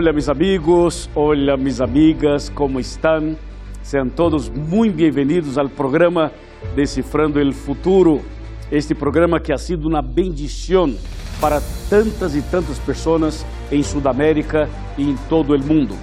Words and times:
Olá, 0.00 0.14
mis 0.14 0.30
amigos, 0.30 1.10
olá, 1.14 1.58
mis 1.58 1.78
amigas, 1.78 2.48
como 2.48 2.80
estão? 2.80 3.36
Sejam 3.82 4.08
todos 4.08 4.48
muito 4.48 4.96
bem-vindos 4.96 5.58
ao 5.58 5.68
programa 5.68 6.32
Decifrando 6.74 7.38
el 7.38 7.52
Futuro. 7.52 8.22
Este 8.72 8.94
programa 8.94 9.38
que 9.38 9.52
ha 9.52 9.58
sido 9.58 9.86
uma 9.86 10.00
bendição 10.00 10.94
para 11.38 11.60
tantas 11.90 12.34
e 12.34 12.40
tantas 12.40 12.78
pessoas 12.78 13.44
em 13.70 13.82
Sudamérica 13.82 14.70
e 14.96 15.02
em 15.02 15.16
todo 15.28 15.54
o 15.54 15.58
mundo. 15.58 15.94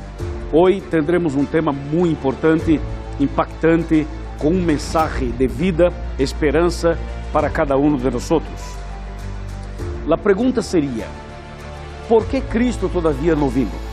Hoje 0.54 0.79
tendremos 0.79 1.34
um 1.34 1.43
tema 1.43 1.73
muito 1.73 2.12
importante, 2.12 2.79
impactante, 3.20 4.05
com 4.38 4.49
um 4.49 4.62
mensagem 4.62 5.32
de 5.32 5.48
vida, 5.48 5.91
esperança 6.20 6.99
para 7.34 7.49
cada 7.49 7.76
um 7.76 7.98
de 7.98 8.12
nós. 8.12 8.32
A 10.07 10.18
pergunta 10.20 10.62
seria: 10.62 11.07
¿por 12.07 12.27
que 12.27 12.41
Cristo 12.41 12.88
todavía 12.90 13.35
não 13.35 13.49
vino? 13.49 13.87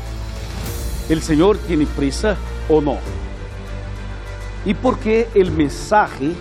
¿El 1.08 1.20
Senhor 1.20 1.58
tem 1.58 1.84
prisa 1.84 2.36
ou 2.68 2.80
não? 2.80 2.98
E 4.64 4.72
por 4.72 4.98
que 4.98 5.26
o 5.34 5.50
mensaje 5.50 6.34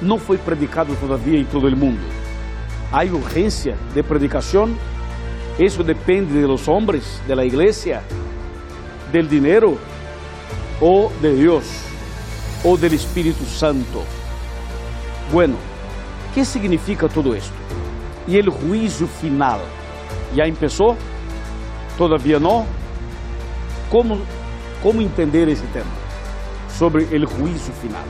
não 0.00 0.18
foi 0.18 0.38
predicado 0.38 0.96
todavía 0.96 1.38
em 1.38 1.44
todo 1.44 1.68
o 1.68 1.76
mundo? 1.76 2.00
Há 2.90 3.04
urgência 3.04 3.76
de 3.92 4.02
predicação? 4.02 4.74
Isso 5.58 5.84
depende 5.84 6.32
de 6.32 6.46
los 6.46 6.66
hombres, 6.68 7.20
de 7.26 7.34
la 7.34 7.44
iglesia, 7.44 8.02
del 9.12 9.28
dinero 9.28 9.78
ou 10.80 11.12
de 11.20 11.34
Deus 11.34 11.66
ou 12.64 12.78
del 12.78 12.94
Espírito 12.94 13.44
Santo. 13.44 14.02
Bueno, 15.30 15.58
que 16.32 16.44
significa 16.46 17.08
todo 17.08 17.34
esto? 17.34 17.52
E 18.26 18.40
o 18.40 18.52
juízo 18.52 19.06
final? 19.06 19.60
Já 20.34 20.50
começou? 20.50 20.96
Todavia 21.98 22.38
não? 22.38 22.77
Como, 23.90 24.20
como 24.82 25.00
entender 25.00 25.48
esse 25.48 25.66
tema? 25.68 25.90
Sobre 26.78 27.04
o 27.04 27.26
juízo 27.26 27.72
final. 27.72 28.04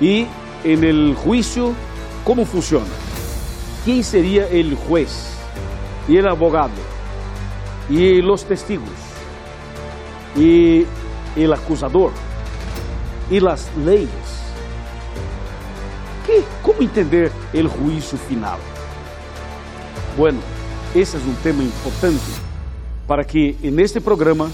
E 0.00 0.26
em 0.64 0.84
el 0.84 1.16
juízo, 1.22 1.74
como 2.24 2.44
funciona? 2.44 2.86
Quem 3.84 4.02
seria 4.02 4.46
o 4.46 4.76
juez? 4.86 5.36
E 6.08 6.18
o 6.18 6.28
abogado? 6.30 6.72
E 7.90 8.20
os 8.20 8.42
testigos? 8.42 8.88
E 10.36 10.86
o 11.36 11.52
acusador? 11.52 12.12
E 13.30 13.38
as 13.46 13.68
leis? 13.76 14.08
Que, 16.24 16.42
como 16.62 16.82
entender 16.82 17.30
o 17.52 17.68
juízo 17.68 18.16
final? 18.16 18.58
Bueno, 20.16 20.40
esse 20.94 21.16
é 21.16 21.18
um 21.18 21.34
tema 21.42 21.62
importante 21.62 22.40
para 23.06 23.24
que 23.24 23.56
neste 23.62 24.00
programa 24.00 24.50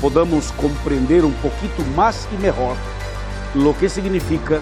podamos 0.00 0.50
compreender 0.52 1.24
um 1.24 1.32
pouquinho 1.32 1.86
mais 1.94 2.28
e 2.32 2.36
melhor 2.36 2.76
lo 3.54 3.74
que 3.74 3.88
significa 3.88 4.60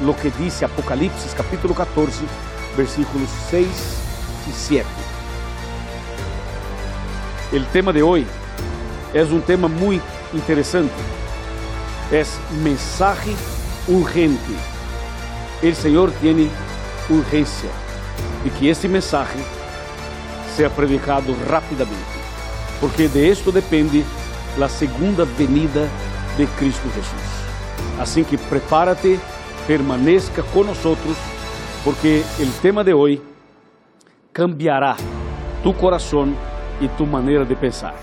lo 0.00 0.12
que 0.14 0.30
dice 0.30 0.64
Apocalipse 0.64 1.34
capítulo 1.34 1.74
14, 1.74 2.24
versículos 2.76 3.28
6 3.50 3.66
e 4.48 4.52
7. 4.52 4.86
O 7.52 7.64
tema 7.72 7.92
de 7.92 8.02
hoje 8.02 8.26
é 9.14 9.22
um 9.22 9.40
tema 9.40 9.68
muito 9.68 10.04
interessante. 10.34 10.92
É 12.12 12.24
mensaje 12.62 13.34
urgente. 13.88 14.56
O 15.62 15.74
Senhor 15.74 16.12
tem 16.20 16.50
urgência 17.08 17.70
de 18.44 18.50
que 18.50 18.68
este 18.68 18.86
mensaje 18.86 19.38
seja 20.54 20.68
predicado 20.68 21.34
rapidamente, 21.48 21.96
porque 22.80 23.08
de 23.08 23.26
esto 23.28 23.50
depende 23.50 24.04
a 24.64 24.68
segunda 24.68 25.24
venida 25.24 25.88
de 26.36 26.46
Cristo 26.58 26.88
Jesus. 26.94 28.00
Assim 28.00 28.24
que 28.24 28.36
prepárate, 28.36 29.18
permaneça 29.66 30.42
conosco, 30.52 30.96
porque 31.84 32.22
o 32.38 32.60
tema 32.62 32.82
de 32.82 32.94
hoje 32.94 33.22
cambiará 34.32 34.96
tu 35.62 35.72
coração 35.72 36.34
e 36.80 36.88
tu 36.88 37.06
maneira 37.06 37.44
de 37.44 37.54
pensar. 37.54 37.94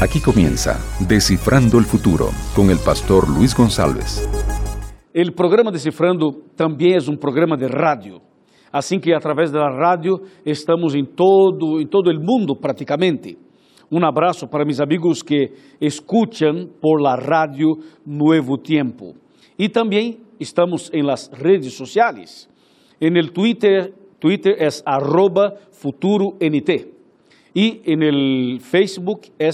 Aquí 0.00 0.20
comienza 0.20 0.80
Descifrando 0.98 1.78
el 1.78 1.84
Futuro 1.84 2.32
con 2.56 2.70
el 2.70 2.78
pastor 2.80 3.28
Luis 3.28 3.54
González. 3.54 4.28
O 5.14 5.32
programa 5.32 5.70
Decifrando 5.70 6.32
também 6.56 6.94
é 6.94 7.10
um 7.10 7.16
programa 7.16 7.54
de 7.54 7.66
rádio. 7.66 8.22
Assim 8.72 8.98
que 8.98 9.12
através 9.12 9.50
da 9.50 9.68
rádio 9.68 10.22
estamos 10.46 10.94
em 10.94 11.04
todo 11.04 11.78
em 11.82 11.86
todo 11.86 12.10
o 12.10 12.18
mundo 12.18 12.56
praticamente. 12.56 13.36
Um 13.90 14.02
abraço 14.06 14.48
para 14.48 14.64
meus 14.64 14.80
amigos 14.80 15.22
que 15.22 15.52
escutam 15.78 16.66
por 16.80 16.98
la 16.98 17.14
rádio 17.14 17.76
Nuevo 18.06 18.56
Tiempo. 18.56 19.14
E 19.58 19.68
também 19.68 20.20
estamos 20.40 20.90
em 20.94 21.02
las 21.02 21.30
redes 21.30 21.74
sociais. 21.74 22.48
En 22.98 23.14
el 23.18 23.32
Twitter, 23.32 23.92
Twitter 24.18 24.56
é 24.58 24.68
arroba 24.86 25.58
futuroNT. 25.72 26.88
E 27.54 27.82
en 27.84 28.02
el 28.02 28.60
Facebook 28.60 29.30
é 29.38 29.50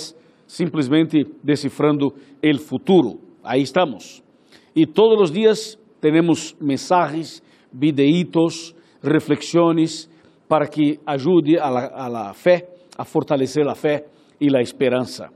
simplesmente 0.47 1.27
Decifrando 1.43 2.15
el 2.41 2.61
Futuro. 2.61 3.19
Aí 3.43 3.63
estamos. 3.63 4.28
E 4.75 4.87
todos 4.87 5.21
os 5.21 5.31
dias 5.31 5.79
temos 6.01 6.57
mensagens, 6.61 7.43
videitos, 7.73 8.75
reflexões 9.03 10.09
para 10.49 10.67
que 10.67 10.99
ajude 11.07 11.59
a 11.59 11.69
la, 11.69 11.87
a 11.87 12.09
la 12.09 12.35
a 12.97 13.05
fortalecer 13.05 13.67
a 13.69 13.75
fé 13.75 14.07
e 14.41 14.55
a 14.57 14.61
esperança. 14.61 15.29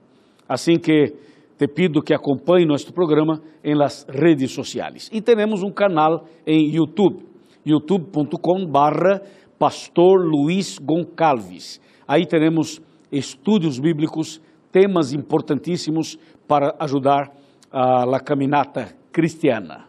Assim 0.49 0.79
que 0.79 1.15
te 1.57 1.69
pido 1.69 2.03
que 2.03 2.15
acompanhe 2.15 2.67
nosso 2.67 2.93
programa 2.93 3.41
em 3.63 3.75
las 3.75 4.05
redes 4.09 4.53
sociais. 4.53 5.09
E 5.13 5.21
temos 5.21 5.63
um 5.63 5.71
canal 5.71 6.25
em 6.47 6.75
YouTube, 6.75 7.25
youtube.com 7.65 8.67
barra 8.67 9.23
Pastor 9.59 10.25
Luiz 10.25 10.79
Goncalves. 10.79 11.81
Aí 12.09 12.27
temos 12.27 12.83
estudos 13.13 13.79
bíblicos, 13.79 14.41
temas 14.73 15.13
importantíssimos 15.13 16.19
para 16.49 16.75
ajudar 16.81 17.31
a 17.71 18.05
la 18.05 18.19
caminata 18.19 19.02
cristiana. 19.13 19.89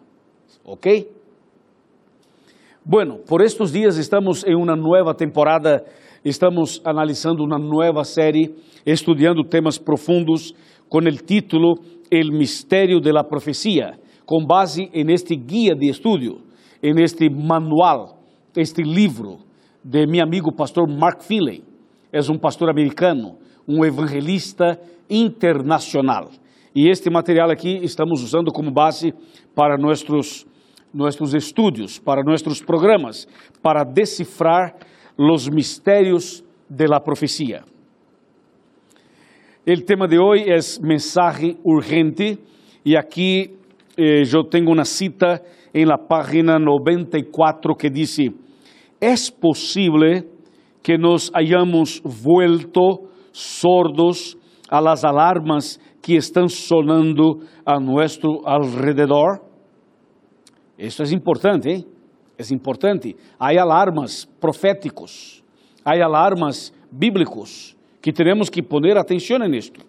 ¿Ok? 0.64 0.88
Bueno, 2.86 3.20
por 3.26 3.42
estos 3.42 3.72
dias 3.72 3.98
estamos 3.98 4.44
em 4.46 4.56
uma 4.56 4.76
nova 4.76 5.14
temporada, 5.16 5.86
estamos 6.24 6.82
analisando 6.84 7.44
uma 7.44 7.58
nova 7.58 8.04
série, 8.04 8.54
estudando 8.86 9.44
temas 9.44 9.78
profundos 9.78 10.54
com 10.90 10.98
o 10.98 11.12
título 11.12 11.76
El 12.12 12.32
Mistério 12.32 13.00
de 13.00 13.14
la 13.14 13.24
Profecia, 13.24 13.98
com 14.26 14.46
base 14.46 14.90
en 14.94 15.10
este 15.10 15.36
guia 15.36 15.76
de 15.76 15.88
estudio, 15.88 16.42
en 16.82 17.00
este 17.00 17.30
manual, 17.30 18.18
este 18.56 18.84
livro 18.84 19.40
de 19.84 20.06
meu 20.06 20.22
amigo 20.22 20.52
pastor 20.52 20.88
Mark 20.88 21.24
Finley. 21.24 21.64
É 22.12 22.20
um 22.32 22.38
pastor 22.38 22.70
americano, 22.70 23.38
um 23.68 23.84
evangelista 23.84 24.80
internacional. 25.10 26.30
E 26.76 26.90
este 26.90 27.10
material 27.10 27.52
aqui 27.52 27.80
estamos 27.84 28.24
usando 28.24 28.52
como 28.52 28.72
base 28.72 29.14
para 29.56 29.78
nossos 29.78 30.46
nossos 30.94 31.34
estudos, 31.34 31.98
para 31.98 32.22
nossos 32.24 32.62
programas, 32.62 33.28
para 33.64 33.84
decifrar 33.84 34.76
os 35.18 35.50
mistérios 35.50 36.44
de 36.70 36.88
la 36.88 37.00
profecia. 37.00 37.64
O 39.68 39.82
tema 39.86 40.08
de 40.08 40.20
hoje 40.20 40.46
é 40.52 40.58
mensagem 40.86 41.58
urgente 41.64 42.38
e 42.86 42.96
aqui 42.96 43.56
eh, 43.98 44.24
eu 44.32 44.44
tenho 44.44 44.70
uma 44.72 44.86
cita 44.86 45.42
em 45.74 45.86
la 45.86 45.98
página 45.98 46.60
94 46.60 47.76
que 47.76 47.90
diz: 47.90 48.18
É 49.00 49.14
possível 49.40 50.24
que 50.84 50.98
nos 50.98 51.32
hayamos 51.34 52.02
vuelto 52.04 53.10
sordos 53.32 54.38
a 54.70 54.80
las 54.80 55.04
alarmas 55.04 55.80
que 56.04 56.16
estão 56.16 56.50
sonando 56.50 57.40
a 57.66 57.80
nosso 57.80 58.42
alrededor? 58.46 59.40
Isso 60.78 61.02
é 61.02 61.06
importante, 61.14 61.70
hein? 61.70 61.86
É 62.38 62.54
importante. 62.54 63.16
Há 63.40 63.50
alarmas 63.62 64.26
proféticos, 64.42 65.42
há 65.86 65.94
alarmas 66.04 66.74
bíblicos 66.92 67.76
que 68.02 68.12
temos 68.12 68.50
que 68.50 68.62
poner 68.62 68.98
atenção 68.98 69.40
nisto. 69.40 69.80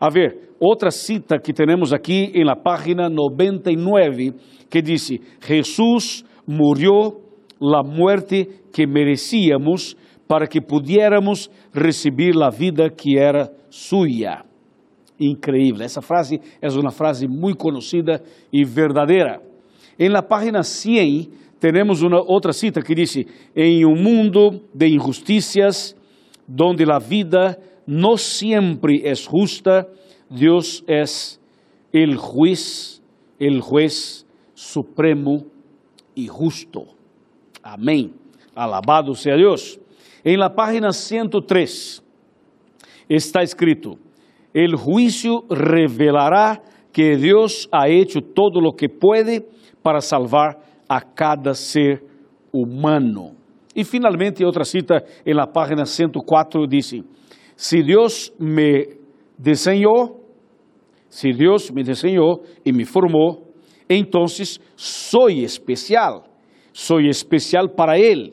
A 0.00 0.10
ver, 0.10 0.50
outra 0.58 0.90
cita 0.90 1.38
que 1.38 1.52
temos 1.52 1.92
aqui 1.92 2.32
em 2.34 2.44
la 2.44 2.56
página 2.56 3.08
99 3.08 4.34
que 4.68 4.82
diz: 4.82 5.12
Jesus 5.40 6.24
murió 6.44 7.20
la 7.60 7.84
muerte 7.84 8.48
que 8.72 8.86
merecíamos 8.86 9.96
para 10.26 10.48
que 10.48 10.60
pudiéramos 10.60 11.50
receber 11.72 12.32
a 12.42 12.50
vida 12.50 12.90
que 12.90 13.16
era 13.16 13.48
suya. 13.70 14.44
Increíble. 15.18 15.84
Essa 15.84 16.02
frase 16.02 16.40
é 16.60 16.68
uma 16.68 16.90
frase 16.90 17.26
muito 17.26 17.58
conhecida 17.58 18.22
e 18.52 18.64
verdadeira. 18.64 19.40
Em 19.98 20.08
la 20.08 20.22
página 20.22 20.62
100 20.62 21.30
temos 21.58 22.02
outra 22.02 22.52
cita 22.52 22.82
que 22.82 22.94
diz: 22.94 23.16
Em 23.54 23.84
um 23.86 23.96
mundo 23.96 24.62
de 24.74 24.88
injusticias, 24.88 25.96
donde 26.46 26.84
la 26.84 26.98
vida 26.98 27.58
no 27.86 28.16
siempre 28.16 29.00
es 29.04 29.26
justa, 29.26 29.88
Dios 30.28 30.84
es 30.86 31.40
el 31.92 32.16
juez, 32.16 33.02
el 33.38 33.60
juez 33.60 34.26
supremo 34.54 35.46
y 36.14 36.26
justo. 36.26 36.86
Amém. 37.62 38.12
Alabado 38.54 39.14
sea 39.14 39.36
Deus. 39.36 39.78
Em 40.24 40.36
la 40.36 40.50
página 40.50 40.92
103 40.92 42.02
está 43.08 43.42
escrito: 43.42 43.98
El 44.56 44.74
juicio 44.74 45.44
revelará 45.50 46.62
que 46.90 47.14
Deus 47.18 47.68
ha 47.70 47.90
hecho 47.90 48.22
todo 48.22 48.58
lo 48.58 48.72
que 48.72 48.88
puede 48.88 49.46
para 49.82 50.00
salvar 50.00 50.56
a 50.88 50.98
cada 50.98 51.52
ser 51.52 52.02
humano. 52.50 53.36
E 53.74 53.84
finalmente, 53.84 54.42
outra 54.46 54.64
cita 54.64 55.04
em 55.26 55.34
la 55.34 55.46
página 55.46 55.84
104 55.84 56.66
diz: 56.66 56.94
Se 57.54 57.82
Deus 57.82 58.32
me 58.40 58.96
desenhou, 59.36 60.24
se 61.10 61.32
Deus 61.32 61.70
me 61.70 61.82
desenhou 61.82 62.42
e 62.64 62.72
me 62.72 62.86
formou, 62.86 63.52
então 63.90 64.24
sou 64.74 65.28
especial, 65.28 66.24
sou 66.72 66.98
especial 67.00 67.68
para 67.68 67.98
Ele 67.98 68.32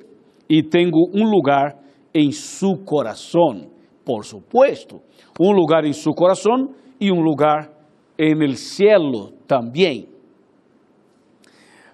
e 0.50 0.64
tenho 0.64 0.92
um 1.14 1.30
lugar 1.30 1.78
em 2.14 2.32
seu 2.32 2.78
coração, 2.78 3.73
por 4.06 4.26
supuesto, 4.26 5.02
um 5.40 5.52
lugar 5.52 5.86
em 5.86 5.94
seu 5.94 6.14
coração 6.14 6.70
e 7.00 7.12
um 7.12 7.22
lugar 7.22 7.70
em 8.18 8.44
el 8.44 8.56
cielo 8.56 9.32
também. 9.48 10.08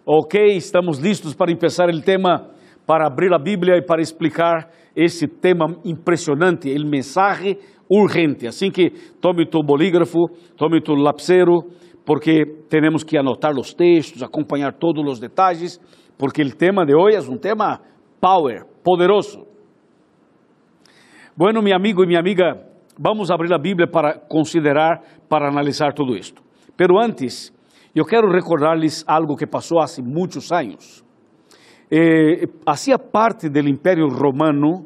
Ok, 0.06 0.42
estamos 0.56 0.98
listos 0.98 1.36
para 1.36 1.56
começar 1.56 1.88
o 1.90 2.02
tema, 2.02 2.50
para 2.86 3.06
abrir 3.06 3.34
a 3.34 3.38
Bíblia 3.38 3.78
e 3.78 3.82
para 3.82 4.02
explicar 4.02 4.70
esse 4.96 5.28
tema 5.28 5.68
impressionante, 5.86 6.74
o 6.74 6.90
mensagem 6.90 7.58
urgente. 7.90 8.48
Assim 8.48 8.72
que 8.72 8.90
tome 9.22 9.46
tu 9.46 9.62
bolígrafo, 9.64 10.28
tome 10.58 10.82
tu 10.82 10.94
lapicero, 10.94 11.62
porque 12.06 12.44
temos 12.70 13.04
que 13.04 13.18
anotar 13.18 13.52
os 13.58 13.74
textos, 13.74 14.24
acompanhar 14.24 14.74
todos 14.74 15.04
os 15.08 15.20
detalhes, 15.20 15.80
porque 16.18 16.42
o 16.42 16.56
tema 16.56 16.86
de 16.86 16.96
hoje 16.96 17.18
é 17.18 17.22
um 17.22 17.38
tema 17.38 17.80
power, 18.20 18.66
poderoso. 18.84 19.49
Bueno, 21.40 21.62
meu 21.62 21.74
amigo 21.74 22.04
e 22.04 22.06
minha 22.06 22.20
amiga, 22.20 22.68
vamos 23.00 23.32
abrir 23.32 23.54
a 23.54 23.58
Bíblia 23.58 23.88
para 23.88 24.20
considerar, 24.28 25.02
para 25.30 25.48
analisar 25.48 25.94
tudo 25.94 26.18
isto. 26.18 26.44
Pero 26.76 27.00
antes, 27.00 27.54
eu 27.96 28.04
quero 28.04 28.30
recordar-lhes 28.30 29.06
algo 29.08 29.38
que 29.38 29.48
passou 29.48 29.80
há 29.80 29.86
muitos 30.04 30.52
anos. 30.52 31.02
Eh, 31.90 32.46
hacía 32.66 33.00
parte 33.00 33.48
do 33.48 33.60
Império 33.70 34.10
Romano 34.10 34.86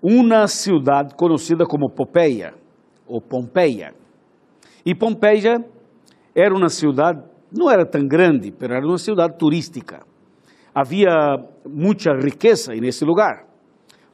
uma 0.00 0.46
cidade 0.46 1.16
conhecida 1.16 1.64
como 1.66 1.90
Pompeia, 1.90 2.54
ou 3.04 3.20
Pompeia. 3.20 3.92
E 4.84 4.94
Pompeia 4.94 5.64
era 6.32 6.54
uma 6.54 6.68
cidade, 6.68 7.24
não 7.50 7.68
era 7.68 7.84
tão 7.84 8.06
grande, 8.06 8.52
mas 8.52 8.70
era 8.70 8.86
uma 8.86 8.98
cidade 8.98 9.36
turística. 9.36 9.98
Havia 10.72 11.10
muita 11.68 12.12
riqueza 12.12 12.72
nesse 12.72 13.04
lugar. 13.04 13.45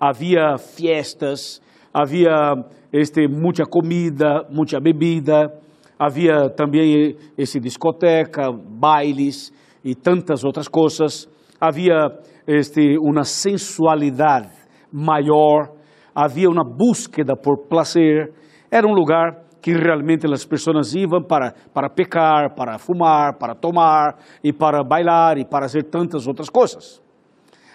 Havia 0.04 0.58
fiestas, 0.58 1.62
havia 1.94 2.56
este, 2.92 3.28
muita 3.28 3.64
comida, 3.64 4.44
muita 4.50 4.80
bebida, 4.80 5.48
havia 5.96 6.50
também 6.50 7.16
esse 7.38 7.60
discoteca, 7.60 8.50
bailes 8.50 9.52
e 9.84 9.94
tantas 9.94 10.42
outras 10.42 10.66
coisas. 10.66 11.28
Havia 11.60 12.08
este, 12.48 12.98
uma 12.98 13.22
sensualidade 13.22 14.50
maior, 14.92 15.70
havia 16.12 16.50
uma 16.50 16.64
búsqueda 16.64 17.36
por 17.36 17.68
prazer. 17.68 18.32
Era 18.72 18.84
um 18.88 18.94
lugar 18.94 19.44
que 19.62 19.72
realmente 19.72 20.26
as 20.26 20.44
pessoas 20.44 20.96
iam 20.96 21.22
para, 21.22 21.54
para 21.72 21.88
pecar, 21.88 22.56
para 22.56 22.76
fumar, 22.76 23.38
para 23.38 23.54
tomar 23.54 24.16
e 24.42 24.52
para 24.52 24.82
bailar 24.82 25.38
e 25.38 25.44
para 25.44 25.68
fazer 25.68 25.84
tantas 25.84 26.26
outras 26.26 26.50
coisas. 26.50 27.00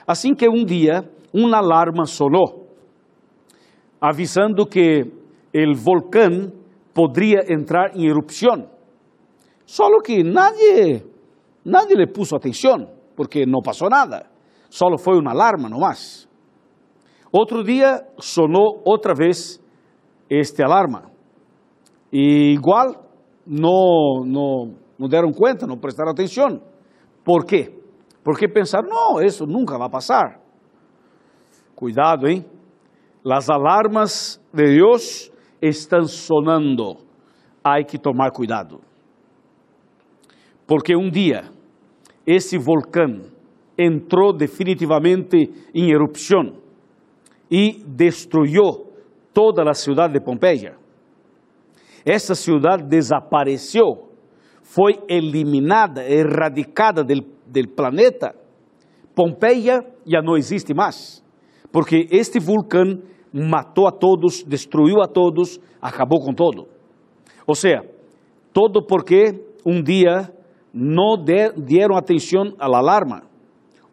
Assim 0.05 0.35
que 0.35 0.49
um 0.49 0.65
dia 0.65 1.09
uma 1.33 1.57
alarma 1.57 2.05
sonou, 2.05 2.67
avisando 3.99 4.65
que 4.65 5.03
o 5.53 5.75
vulcão 5.75 6.51
poderia 6.93 7.51
entrar 7.53 7.95
em 7.95 8.07
erupção. 8.07 8.69
Só 9.65 9.85
que 10.01 10.23
nadie, 10.23 11.03
nadie 11.65 11.95
le 11.95 12.07
puso 12.07 12.35
atenção, 12.35 12.89
porque 13.15 13.45
não 13.45 13.61
passou 13.61 13.89
nada. 13.89 14.25
Só 14.69 14.85
foi 14.97 15.19
uma 15.19 15.31
alarma, 15.31 15.69
no 15.69 15.79
mais. 15.79 16.27
Outro 17.31 17.63
dia 17.63 18.05
sonou 18.19 18.81
outra 18.85 19.13
vez 19.13 19.59
este 20.29 20.63
alarma. 20.63 21.11
E 22.11 22.53
igual 22.53 23.07
não, 23.45 24.23
não, 24.25 24.73
não 24.97 25.07
deram 25.07 25.31
conta, 25.31 25.67
não 25.67 25.77
prestaram 25.77 26.11
atenção. 26.11 26.61
Por 27.23 27.45
quê? 27.45 27.73
Porque 28.23 28.47
pensaram, 28.47 28.87
não, 28.87 29.21
isso 29.21 29.45
nunca 29.45 29.77
vai 29.77 29.89
passar. 29.89 30.39
Cuidado, 31.77 32.27
hein? 32.27 32.43
As 33.23 33.51
alarmas 33.51 34.41
de 34.51 34.65
Deus 34.77 35.31
estão 35.61 36.05
sonando, 36.05 36.97
há 37.63 37.83
que 37.83 37.99
tomar 37.99 38.31
cuidado. 38.31 38.81
Porque 40.65 40.95
um 40.95 41.07
dia 41.07 41.43
esse 42.25 42.57
vulcão 42.57 43.27
entrou 43.77 44.33
definitivamente 44.33 45.53
em 45.71 45.91
erupção 45.91 46.53
e 47.51 47.83
destruiu 47.85 48.87
toda 49.31 49.61
a 49.69 49.73
cidade 49.75 50.13
de 50.13 50.19
Pompeia. 50.19 50.75
Essa 52.03 52.33
cidade 52.33 52.87
desapareceu, 52.87 54.09
foi 54.63 54.99
eliminada, 55.07 56.03
erradicada 56.03 57.03
do 57.03 57.67
planeta. 57.75 58.33
Pompeia 59.13 59.85
já 60.03 60.23
não 60.23 60.35
existe 60.35 60.73
mais, 60.73 61.23
porque 61.77 62.07
este 62.09 62.39
vulcão 62.39 63.03
matou 63.31 63.87
a 63.87 63.91
todos, 63.91 64.43
destruiu 64.43 64.99
a 64.99 65.07
todos, 65.07 65.59
acabou 65.79 66.19
com 66.19 66.33
todo. 66.33 66.67
Ou 67.45 67.53
seja, 67.53 67.83
todo 68.51 68.81
porque 68.81 69.39
um 69.63 69.83
dia 69.83 70.27
não 70.73 71.15
deram 71.23 71.95
atenção 71.95 72.55
à 72.57 72.65
alarma. 72.65 73.21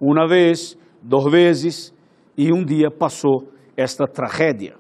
Uma 0.01 0.27
vez, 0.27 0.79
duas 1.03 1.31
vezes, 1.31 1.95
e 2.39 2.51
um 2.51 2.65
dia 2.65 2.91
passou 2.91 3.51
esta 3.77 4.07
tragédia. 4.07 4.77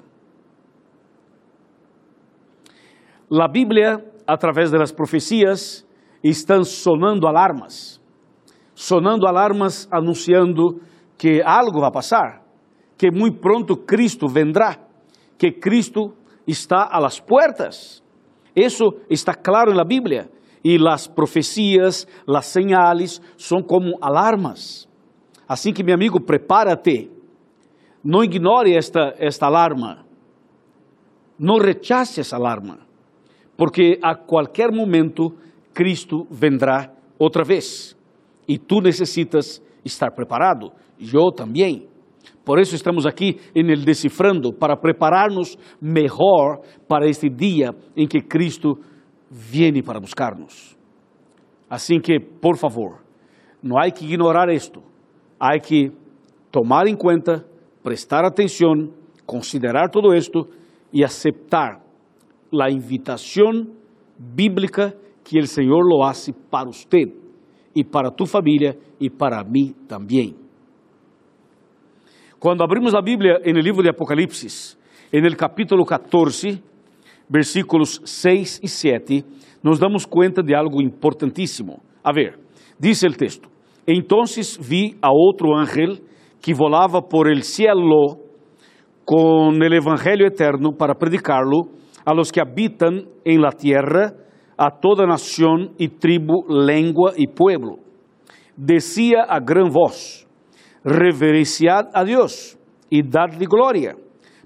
A 3.30 3.48
Bíblia, 3.48 4.02
através 4.26 4.70
das 4.70 4.90
profecias, 4.90 5.86
estão 6.22 6.64
sonando 6.64 7.26
alarmas, 7.26 8.00
sonando 8.74 9.26
alarmas 9.26 9.86
anunciando 9.92 10.80
que 11.18 11.42
algo 11.42 11.82
vai 11.82 11.92
passar, 11.92 12.43
que 12.96 13.10
muito 13.10 13.38
pronto 13.40 13.76
Cristo 13.76 14.28
vendrá, 14.28 14.78
que 15.38 15.52
Cristo 15.52 16.14
está 16.46 16.88
a 16.90 17.00
las 17.00 17.20
puertas. 17.20 18.02
Isso 18.54 18.84
está 19.10 19.34
claro 19.34 19.74
na 19.74 19.84
Bíblia. 19.84 20.30
E 20.62 20.78
as 20.88 21.06
profecias, 21.06 22.06
as 22.26 22.46
señales 22.46 23.20
são 23.36 23.62
como 23.62 23.98
alarmas. 24.00 24.88
Assim 25.46 25.72
que, 25.72 25.82
meu 25.82 25.94
amigo, 25.94 26.20
prepara-te. 26.20 27.10
Não 28.02 28.24
ignore 28.24 28.74
esta, 28.74 29.14
esta 29.18 29.46
alarma. 29.46 30.06
Não 31.38 31.58
rechace 31.58 32.20
essa 32.20 32.36
alarma. 32.36 32.78
Porque 33.56 33.98
a 34.02 34.14
qualquer 34.14 34.72
momento 34.72 35.34
Cristo 35.74 36.26
vendrá 36.30 36.90
outra 37.18 37.44
vez. 37.44 37.94
E 38.48 38.56
tu 38.56 38.80
necessitas 38.80 39.62
estar 39.84 40.12
preparado. 40.12 40.72
Eu 40.98 41.30
também. 41.30 41.88
Por 42.44 42.60
isso 42.60 42.74
estamos 42.74 43.06
aqui 43.06 43.38
em 43.54 43.70
el 43.70 43.84
Decifrando, 43.84 44.52
para 44.52 44.76
preparar-nos 44.76 45.56
melhor 45.80 46.60
para 46.86 47.08
este 47.08 47.30
dia 47.30 47.74
em 47.96 48.06
que 48.06 48.20
Cristo 48.20 48.78
viene 49.30 49.82
para 49.82 49.98
buscar-nos. 49.98 50.76
Assim 51.68 51.98
que, 51.98 52.20
por 52.20 52.56
favor, 52.56 53.00
não 53.62 53.78
há 53.78 53.90
que 53.90 54.04
ignorar 54.04 54.52
isto. 54.52 54.82
Há 55.40 55.58
que 55.58 55.90
tomar 56.52 56.86
em 56.86 56.94
conta, 56.94 57.44
prestar 57.82 58.24
atenção, 58.24 58.92
considerar 59.26 59.88
todo 59.88 60.14
isto 60.14 60.46
e 60.92 61.02
aceitar 61.02 61.82
a 62.60 62.70
invitação 62.70 63.66
bíblica 64.18 64.94
que 65.24 65.38
o 65.40 65.46
Senhor 65.46 65.80
lo 65.82 66.04
hace 66.04 66.32
para 66.32 66.66
você 66.70 67.12
e 67.74 67.82
para 67.82 68.10
tu 68.10 68.26
família 68.26 68.78
e 69.00 69.10
para 69.10 69.42
mim 69.42 69.74
também. 69.88 70.43
Quando 72.44 72.62
abrimos 72.62 72.94
a 72.94 73.00
Bíblia 73.00 73.40
no 73.42 73.58
livro 73.58 73.82
de 73.82 73.88
Apocalipse, 73.88 74.76
no 75.10 75.34
capítulo 75.34 75.82
14, 75.82 76.62
versículos 77.26 78.02
6 78.04 78.60
e 78.62 78.68
7, 78.68 79.24
nos 79.62 79.78
damos 79.78 80.04
conta 80.04 80.42
de 80.42 80.54
algo 80.54 80.82
importantíssimo. 80.82 81.80
A 82.02 82.12
ver, 82.12 82.38
diz 82.78 83.02
o 83.02 83.16
texto: 83.16 83.48
Entonces 83.86 84.58
vi 84.60 84.94
a 85.00 85.08
outro 85.08 85.56
ángel 85.56 86.02
que 86.42 86.52
volava 86.52 87.00
por 87.00 87.32
el 87.32 87.44
cielo 87.44 88.20
com 89.06 89.50
el 89.64 89.72
evangelho 89.72 90.26
eterno 90.26 90.76
para 90.76 90.94
predicarlo 90.94 91.70
a 92.04 92.12
los 92.12 92.30
que 92.30 92.42
habitan 92.42 93.08
en 93.24 93.40
la 93.40 93.52
tierra, 93.52 94.12
a 94.58 94.68
toda 94.68 95.06
nación 95.06 95.70
y 95.78 95.88
tribu, 95.88 96.44
lengua 96.46 97.14
y 97.16 97.26
pueblo. 97.26 97.78
Decía 98.54 99.22
a 99.30 99.40
gran 99.40 99.70
voz: 99.70 100.26
Reverenciad 100.84 101.88
a 101.94 102.04
Dios 102.04 102.58
y 102.90 103.02
dadle 103.02 103.46
gloria, 103.46 103.96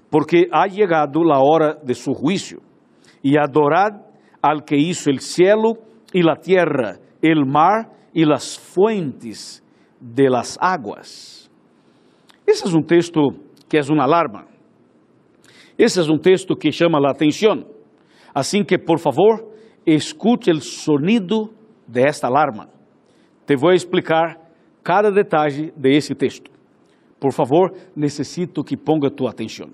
porque 0.09 0.47
ha 0.51 0.67
llegado 0.67 1.23
la 1.23 1.39
hora 1.39 1.75
de 1.83 1.93
su 1.93 2.13
juicio. 2.13 2.59
Y 3.21 3.37
adorad 3.37 4.05
al 4.41 4.63
que 4.63 4.77
hizo 4.77 5.09
el 5.09 5.19
cielo 5.19 5.73
y 6.13 6.23
la 6.23 6.37
tierra, 6.37 6.97
el 7.21 7.45
mar 7.45 7.91
y 8.13 8.25
las 8.25 8.57
fuentes 8.57 9.63
de 9.99 10.29
las 10.29 10.57
aguas. 10.61 11.49
Esse 12.47 12.65
é 12.65 12.69
um 12.69 12.81
texto 12.81 13.21
que 13.67 13.77
é 13.77 13.81
uma 13.89 14.03
alarma. 14.03 14.47
Esse 15.77 15.99
é 15.99 16.03
um 16.03 16.17
texto 16.17 16.55
que 16.55 16.71
chama 16.71 16.97
a 16.97 17.11
atenção. 17.11 17.65
Assim 18.33 18.63
que, 18.63 18.77
por 18.77 18.97
favor, 18.97 19.53
escute 19.85 20.49
o 20.51 20.61
sonido 20.61 21.53
de 21.87 22.01
esta 22.01 22.27
alarma. 22.27 22.69
Te 23.45 23.55
vou 23.55 23.71
explicar 23.71 24.48
cada 24.89 25.11
detalhe 25.11 25.71
de 25.77 25.95
esse 25.95 26.15
texto. 26.15 26.49
Por 27.19 27.31
favor, 27.31 27.71
necessito 27.95 28.63
que 28.63 28.75
ponga 28.75 29.11
tu 29.11 29.27
atenção. 29.27 29.69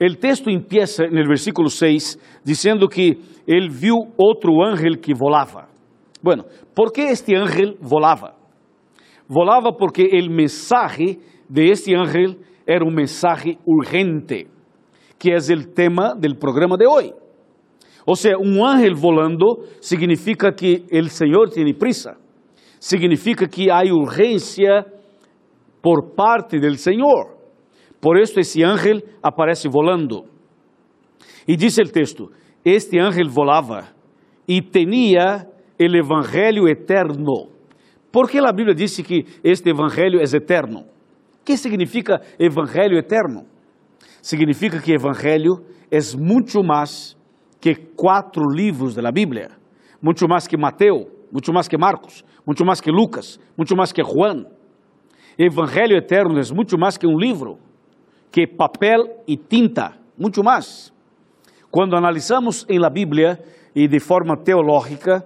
O 0.00 0.16
texto 0.16 0.50
empieza 0.50 1.06
no 1.06 1.24
versículo 1.28 1.70
6 1.70 2.18
dizendo 2.44 2.88
que 2.88 3.20
ele 3.46 3.68
viu 3.68 3.94
outro 4.18 4.60
ángel 4.64 4.98
que 5.00 5.14
volava. 5.14 5.68
Bueno, 6.20 6.44
¿por 6.74 6.90
que 6.90 7.02
este 7.02 7.36
ángel 7.36 7.76
volava? 7.80 8.34
Volava 9.28 9.72
porque 9.72 10.02
o 10.02 10.28
mensaje 10.28 11.20
de 11.48 11.70
este 11.70 11.94
ángel 11.94 12.34
era 12.66 12.84
um 12.84 12.92
mensaje 12.92 13.58
urgente, 13.64 14.48
que 15.16 15.30
é 15.30 15.36
o 15.36 15.66
tema 15.72 16.16
del 16.16 16.34
programa 16.34 16.76
de 16.76 16.84
hoje. 16.84 17.14
Ou 18.04 18.16
seja, 18.16 18.38
um 18.38 18.64
ángel 18.64 18.96
volando 18.96 19.68
significa 19.80 20.52
que 20.52 20.84
o 20.90 21.08
Senhor 21.08 21.48
tem 21.50 21.72
prisa, 21.72 22.19
significa 22.80 23.46
que 23.46 23.70
há 23.70 23.82
urgência 23.92 24.86
por 25.82 26.14
parte 26.16 26.58
del 26.58 26.76
Senhor. 26.76 27.36
Por 28.00 28.18
isso 28.18 28.40
esse 28.40 28.64
ángel 28.64 29.02
aparece 29.22 29.68
volando. 29.68 30.24
E 31.46 31.56
diz 31.56 31.76
o 31.78 31.84
texto: 31.84 32.30
Este 32.64 32.98
ángel 32.98 33.28
volava 33.28 33.88
e 34.48 34.62
tinha 34.62 35.46
o 35.78 35.96
evangelho 35.96 36.66
eterno. 36.66 37.50
Por 38.10 38.28
que 38.28 38.38
a 38.38 38.52
Bíblia 38.52 38.74
diz 38.74 38.96
que 39.02 39.24
este 39.44 39.70
evangelho 39.70 40.18
é 40.18 40.24
eterno? 40.24 40.80
O 40.80 41.44
que 41.44 41.56
significa 41.56 42.20
evangelho 42.38 42.98
eterno? 42.98 43.46
Significa 44.22 44.80
que 44.80 44.92
evangelho 44.92 45.64
é 45.90 45.98
muito 46.18 46.62
mais 46.62 47.16
que 47.60 47.74
quatro 47.74 48.42
livros 48.50 48.94
da 48.94 49.12
Bíblia, 49.12 49.50
muito 50.02 50.26
mais 50.28 50.46
que 50.46 50.56
Mateus, 50.56 51.06
muito 51.30 51.52
mais 51.52 51.68
que 51.68 51.76
Marcos, 51.76 52.24
muito 52.50 52.64
mais 52.64 52.80
que 52.80 52.90
Lucas, 52.90 53.38
muito 53.56 53.76
mais 53.76 53.92
que 53.92 54.02
Juan. 54.02 54.44
Evangelho 55.38 55.96
eterno 55.96 56.36
é 56.36 56.42
muito 56.52 56.76
mais 56.76 56.98
que 56.98 57.06
um 57.06 57.16
livro 57.16 57.60
que 58.32 58.44
papel 58.44 59.22
e 59.24 59.36
tinta, 59.36 59.92
muito 60.18 60.42
mais. 60.42 60.92
Quando 61.70 61.94
analisamos 61.94 62.66
em 62.68 62.76
la 62.76 62.90
Bíblia 62.90 63.38
e 63.72 63.86
de 63.86 64.00
forma 64.00 64.36
teológica, 64.36 65.24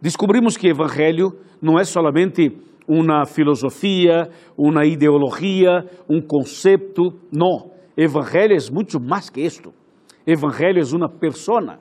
descobrimos 0.00 0.56
que 0.56 0.68
evangelho 0.68 1.36
não 1.60 1.76
é 1.76 1.82
solamente 1.82 2.56
uma 2.86 3.26
filosofia, 3.26 4.30
uma 4.56 4.86
ideologia, 4.86 5.84
um 6.08 6.20
conceito, 6.20 7.12
não. 7.32 7.72
Evangelho 7.96 8.54
é 8.54 8.72
muito 8.72 9.00
mais 9.00 9.28
que 9.28 9.40
isto. 9.40 9.74
Evangelho 10.24 10.80
é 10.80 10.96
uma 10.96 11.08
persona. 11.08 11.80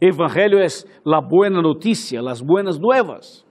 Evangelho 0.00 0.58
é 0.58 0.66
a 1.04 1.20
boa 1.20 1.50
notícia, 1.50 2.22
as 2.22 2.40
buenas 2.40 2.78
nuevas. 2.78 3.46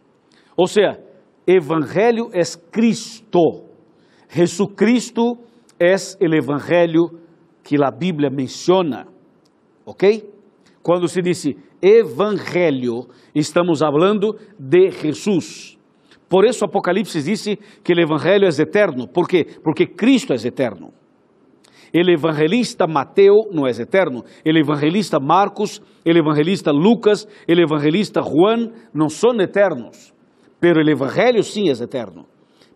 Ou 0.58 0.68
seja, 0.68 1.00
Evangelho 1.48 2.30
é 2.34 2.42
Cristo. 2.70 3.64
Jesucristo 4.30 5.38
é 5.80 5.96
o 5.96 6.36
evangelho 6.36 7.10
que 7.64 7.82
a 7.82 7.90
Bíblia 7.90 8.30
menciona, 8.30 9.08
ok? 9.86 10.30
Quando 10.84 11.08
se 11.08 11.22
diz 11.22 11.46
evangelho, 11.82 13.08
estamos 13.34 13.80
falando 13.80 14.38
de 14.60 14.92
Jesus. 14.92 15.78
Por 16.28 16.44
isso 16.44 16.66
Apocalipse 16.66 17.22
diz 17.22 17.46
que 17.82 17.94
o 17.94 18.00
evangelho 18.00 18.46
é 18.46 18.62
eterno. 18.62 19.08
Por 19.08 19.28
quê? 19.28 19.46
Porque 19.64 19.86
Cristo 19.86 20.34
é 20.34 20.36
eterno. 20.36 20.92
O 21.96 22.12
evangelista 22.12 22.86
Mateo 22.86 23.48
não 23.54 23.66
é 23.66 23.72
eterno. 23.72 24.24
O 24.46 24.58
evangelista 24.58 25.18
Marcos, 25.18 25.82
o 26.06 26.10
evangelista 26.10 26.72
Lucas, 26.72 27.26
o 27.48 27.52
evangelista 27.54 28.22
Juan 28.22 28.72
não 28.94 29.08
são 29.08 29.40
eternos. 29.40 30.17
Pero 30.60 30.84
o 30.84 30.90
evangelho 30.90 31.44
sim 31.44 31.70
é 31.70 31.72
eterno. 31.72 32.26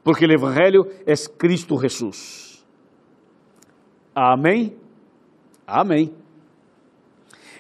Porque 0.04 0.26
o 0.26 0.32
evangelho 0.32 0.86
é 1.06 1.14
Cristo 1.38 1.80
Jesus. 1.80 2.66
Amém? 4.16 4.76
Amém. 5.66 6.14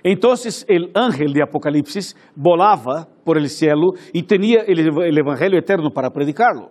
Então, 0.03 0.31
o 0.31 0.99
ángel 0.99 1.31
de 1.31 1.41
Apocalipse 1.43 2.15
volava 2.35 3.07
por 3.23 3.37
el 3.37 3.47
cielo 3.47 3.93
e 4.13 4.23
tinha 4.23 4.65
o 4.65 5.19
evangelho 5.19 5.57
eterno 5.57 5.91
para 5.91 6.09
predicarlo. 6.09 6.69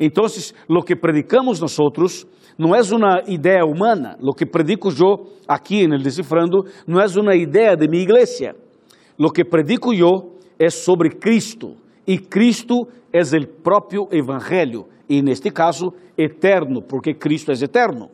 Então, 0.00 0.24
lo 0.68 0.82
que 0.82 0.96
predicamos 0.96 1.60
nosotros 1.60 2.26
não 2.58 2.74
é 2.74 2.80
uma 2.92 3.22
ideia 3.26 3.64
humana. 3.64 4.16
Lo 4.20 4.32
que 4.32 4.46
predico 4.46 4.88
eu 4.88 5.32
aqui 5.46 5.86
no 5.86 5.98
Decifrando 5.98 6.64
não 6.86 7.00
é 7.00 7.06
uma 7.18 7.34
ideia 7.34 7.76
de 7.76 7.88
minha 7.88 8.02
igreja. 8.02 8.54
Lo 9.18 9.30
que 9.30 9.44
predico 9.44 9.92
eu 9.92 10.38
é 10.58 10.70
sobre 10.70 11.10
Cristo. 11.10 11.76
E 12.06 12.18
Cristo 12.18 12.86
é 13.12 13.20
o 13.20 13.46
próprio 13.62 14.08
evangelho. 14.12 14.86
E 15.08 15.22
neste 15.22 15.50
caso, 15.50 15.92
eterno, 16.16 16.82
porque 16.82 17.14
Cristo 17.14 17.50
é 17.50 17.54
eterno. 17.54 18.10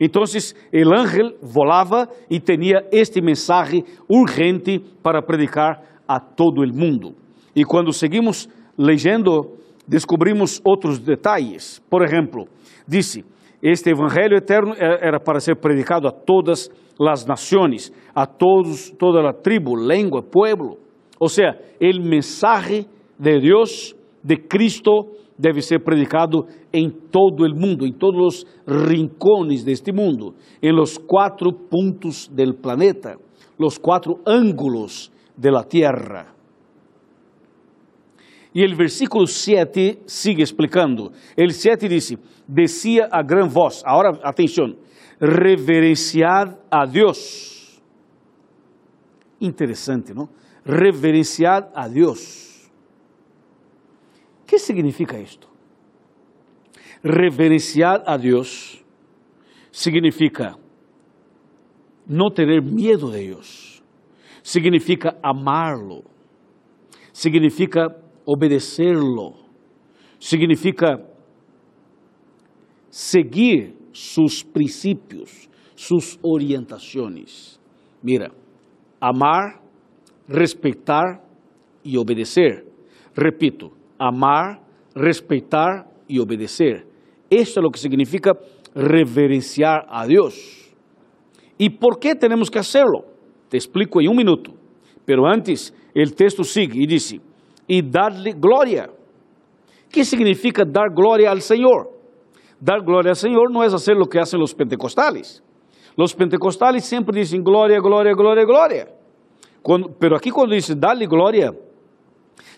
Então, 0.00 0.22
o 0.22 0.94
ángel 0.94 1.36
volava 1.40 2.08
e 2.28 2.40
tinha 2.40 2.84
este 2.90 3.20
mensagem 3.20 3.84
urgente 4.08 4.80
para 5.02 5.22
predicar 5.22 5.80
a 6.06 6.18
todo 6.18 6.62
o 6.62 6.76
mundo. 6.76 7.14
E 7.54 7.64
quando 7.64 7.92
seguimos 7.92 8.48
leyendo, 8.76 9.52
descobrimos 9.86 10.60
outros 10.64 10.98
detalhes. 10.98 11.80
Por 11.88 12.02
exemplo, 12.02 12.48
disse: 12.86 13.24
Este 13.62 13.90
evangelho 13.90 14.36
eterno 14.36 14.74
era 14.76 15.20
para 15.20 15.38
ser 15.38 15.56
predicado 15.56 16.08
a 16.08 16.10
todas 16.10 16.68
as 17.00 17.24
nações, 17.24 17.92
a 18.14 18.26
todos, 18.26 18.90
toda 18.90 19.28
a 19.28 19.32
tribo, 19.32 19.76
língua, 19.76 20.22
pueblo. 20.22 20.78
Ou 21.20 21.28
seja, 21.28 21.56
o 21.80 22.08
mensagem 22.08 22.86
de 23.18 23.40
Deus, 23.40 23.94
de 24.22 24.36
Cristo, 24.36 25.10
deve 25.38 25.60
ser 25.60 25.80
predicado 25.80 26.46
em 26.72 26.90
todo 26.90 27.44
o 27.44 27.54
mundo, 27.54 27.86
em 27.86 27.92
todos 27.92 28.44
os 28.44 28.46
rincones 28.66 29.64
deste 29.64 29.92
mundo, 29.92 30.34
em 30.62 30.72
los 30.72 30.98
quatro 30.98 31.52
pontos 31.52 32.28
del 32.32 32.54
planeta, 32.54 33.16
los 33.58 33.78
quatro 33.78 34.20
ângulos 34.26 35.12
de 35.36 35.50
la 35.50 35.64
tierra. 35.64 36.34
E 38.54 38.64
o 38.64 38.76
versículo 38.76 39.26
7 39.26 40.02
sigue 40.06 40.42
explicando. 40.42 41.10
El 41.36 41.52
7 41.52 41.88
diz: 41.88 42.16
Decía 42.46 43.08
a 43.10 43.20
gran 43.20 43.48
voz, 43.48 43.82
agora 43.84 44.20
atenção, 44.22 44.76
reverenciad 45.20 46.56
a 46.70 46.86
Deus. 46.86 47.82
Interessante, 49.40 50.14
não? 50.14 50.28
Reverenciad 50.64 51.66
a 51.74 51.88
Deus. 51.88 52.43
Que 54.46 54.58
significa 54.58 55.18
isto? 55.18 55.48
Reverenciar 57.02 58.02
a 58.06 58.16
Deus 58.16 58.82
significa 59.70 60.56
não 62.06 62.30
ter 62.30 62.62
medo 62.62 63.10
de 63.10 63.26
Deus, 63.28 63.82
significa 64.42 65.18
amá-lo, 65.22 66.04
significa 67.12 67.88
obedecer-lo, 68.26 69.34
significa 70.20 71.04
seguir 72.90 73.74
seus 73.92 74.42
princípios, 74.42 75.48
suas 75.74 76.18
orientações. 76.22 77.60
Mira, 78.02 78.30
amar, 79.00 79.62
respeitar 80.28 81.22
e 81.84 81.98
obedecer. 81.98 82.66
Repito, 83.16 83.72
amar, 83.98 84.60
respeitar 84.94 85.86
e 86.08 86.20
obedecer. 86.20 86.86
Esto 87.30 87.60
é 87.60 87.66
o 87.66 87.70
que 87.70 87.78
significa 87.78 88.36
reverenciar 88.74 89.86
a 89.88 90.06
Deus. 90.06 90.72
¿Y 91.58 91.70
por 91.70 91.98
qué 91.98 92.14
tenemos 92.14 92.50
que 92.50 92.58
hacerlo? 92.58 93.04
Te 93.48 93.56
explico 93.56 94.00
en 94.00 94.08
un 94.08 94.16
minuto. 94.16 94.52
Pero 95.04 95.26
antes, 95.26 95.72
el 95.94 96.14
texto 96.14 96.42
sigue 96.42 96.82
y 96.82 96.86
dice, 96.86 97.20
y 97.66 97.82
darle 97.82 98.32
gloria. 98.32 98.90
¿Qué 99.90 100.04
significa 100.04 100.64
dar 100.64 100.90
gloria 100.92 101.30
al 101.30 101.40
Señor? 101.40 101.90
Dar 102.58 102.82
gloria 102.82 103.10
al 103.10 103.16
Señor 103.16 103.50
no 103.50 103.62
es 103.62 103.72
hacer 103.72 103.96
lo 103.96 104.06
que 104.06 104.18
hacen 104.18 104.40
los 104.40 104.54
pentecostales. 104.54 105.42
Los 105.96 106.14
pentecostales 106.14 106.84
siempre 106.84 107.20
dicen 107.20 107.42
gloria, 107.42 107.78
gloria, 107.78 108.12
gloria, 108.14 108.44
gloria. 108.44 108.88
Cuando, 109.62 109.88
pero 109.98 110.16
aquí 110.16 110.30
cuando 110.30 110.54
dice 110.54 110.74
darle 110.74 111.06
gloria, 111.06 111.52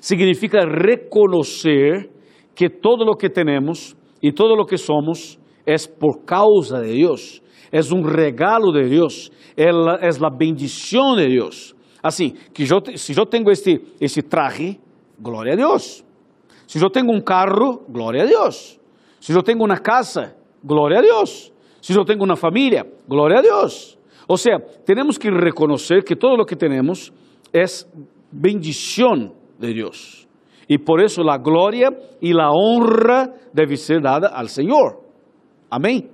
significa 0.00 0.60
reconocer 0.64 2.10
que 2.54 2.70
todo 2.70 3.04
lo 3.04 3.14
que 3.14 3.28
tenemos 3.28 3.96
y 4.20 4.32
todo 4.32 4.56
lo 4.56 4.64
que 4.64 4.78
somos 4.78 5.38
es 5.64 5.86
por 5.86 6.24
causa 6.24 6.80
de 6.80 6.92
Dios, 6.92 7.42
es 7.70 7.92
un 7.92 8.08
regalo 8.08 8.72
de 8.72 8.88
Dios, 8.88 9.32
es 9.56 10.20
la 10.20 10.30
bendición 10.30 11.16
de 11.16 11.26
Dios. 11.26 11.74
Assim, 12.02 12.34
que 12.54 12.64
se 12.66 13.12
eu 13.18 13.26
tenho 13.26 13.50
este, 13.50 13.80
este 14.00 14.22
traje, 14.22 14.78
glória 15.18 15.54
a 15.54 15.56
Deus. 15.56 16.04
Se 16.66 16.78
eu 16.78 16.88
tenho 16.88 17.10
um 17.12 17.20
carro, 17.20 17.84
glória 17.88 18.22
a 18.22 18.26
Deus. 18.26 18.78
Se 19.20 19.32
eu 19.32 19.42
tenho 19.42 19.58
uma 19.58 19.78
casa, 19.78 20.36
glória 20.62 20.98
a 20.98 21.02
Deus. 21.02 21.52
Se 21.82 21.92
eu 21.92 22.04
tenho 22.04 22.22
uma 22.22 22.36
família, 22.36 22.86
glória 23.08 23.38
a 23.38 23.42
Deus. 23.42 23.98
Ou 24.28 24.36
seja, 24.36 24.58
temos 24.84 25.18
que 25.18 25.28
reconhecer 25.30 26.04
que 26.04 26.14
todo 26.14 26.40
o 26.40 26.44
que 26.44 26.54
temos 26.54 27.12
é 27.52 27.64
bendição 28.30 29.32
de 29.58 29.74
Deus. 29.74 30.26
E 30.68 30.78
por 30.78 31.00
isso 31.00 31.22
a 31.28 31.38
glória 31.38 31.90
e 32.20 32.32
a 32.32 32.50
honra 32.50 33.32
deve 33.54 33.76
ser 33.76 34.00
dada 34.00 34.28
ao 34.28 34.46
Senhor. 34.48 35.00
Amém? 35.70 36.10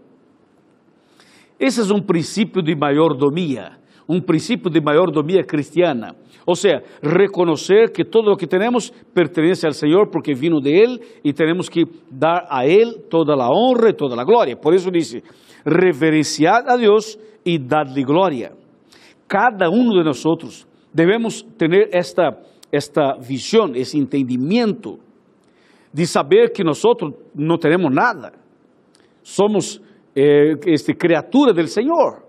Esse 1.59 1.81
é 1.81 1.95
um 1.95 2.03
princípio 2.03 2.63
de 2.63 2.75
maiordomia 2.75 3.83
um 4.09 4.21
princípio 4.21 4.71
de 4.71 4.81
maiordomia 4.81 5.43
cristiana. 5.43 6.15
Ou 6.47 6.57
seja, 6.57 6.83
reconhecer 7.03 7.93
que 7.93 8.05
todo 8.05 8.33
o 8.33 8.37
que 8.37 8.47
temos 8.47 8.91
pertence 9.15 9.67
ao 9.67 9.73
Senhor 9.73 10.11
porque 10.11 10.35
vino 10.35 10.61
de 10.61 10.71
Ele 10.71 11.01
e 11.25 11.33
temos 11.33 11.69
que 11.69 11.85
dar 12.11 12.47
a 12.51 12.67
Ele 12.67 12.99
toda 13.09 13.33
a 13.35 13.49
honra 13.49 13.91
e 13.91 13.95
toda 13.95 14.21
a 14.21 14.25
glória. 14.25 14.57
Por 14.57 14.75
isso 14.75 14.91
diz: 14.91 15.23
reverenciar 15.65 16.65
a 16.69 16.77
Deus 16.77 17.19
e 17.45 17.59
dar-lhe 17.59 18.05
glória. 18.05 18.53
Cada 19.29 19.71
um 19.71 19.89
de 19.91 20.03
nós 20.05 20.23
devemos 20.93 21.43
ter 21.57 21.89
esta, 21.93 22.37
esta 22.73 23.19
visão, 23.19 23.73
esse 23.75 23.99
entendimento 23.99 24.99
de 25.93 26.07
saber 26.07 26.53
que 26.53 26.65
nós 26.65 26.83
não 27.35 27.59
temos 27.59 27.95
nada. 27.95 28.33
Somos 29.23 29.81
eh, 30.17 30.55
este, 30.67 30.95
criatura 30.95 31.53
del 31.53 31.69
Senhor. 31.69 32.23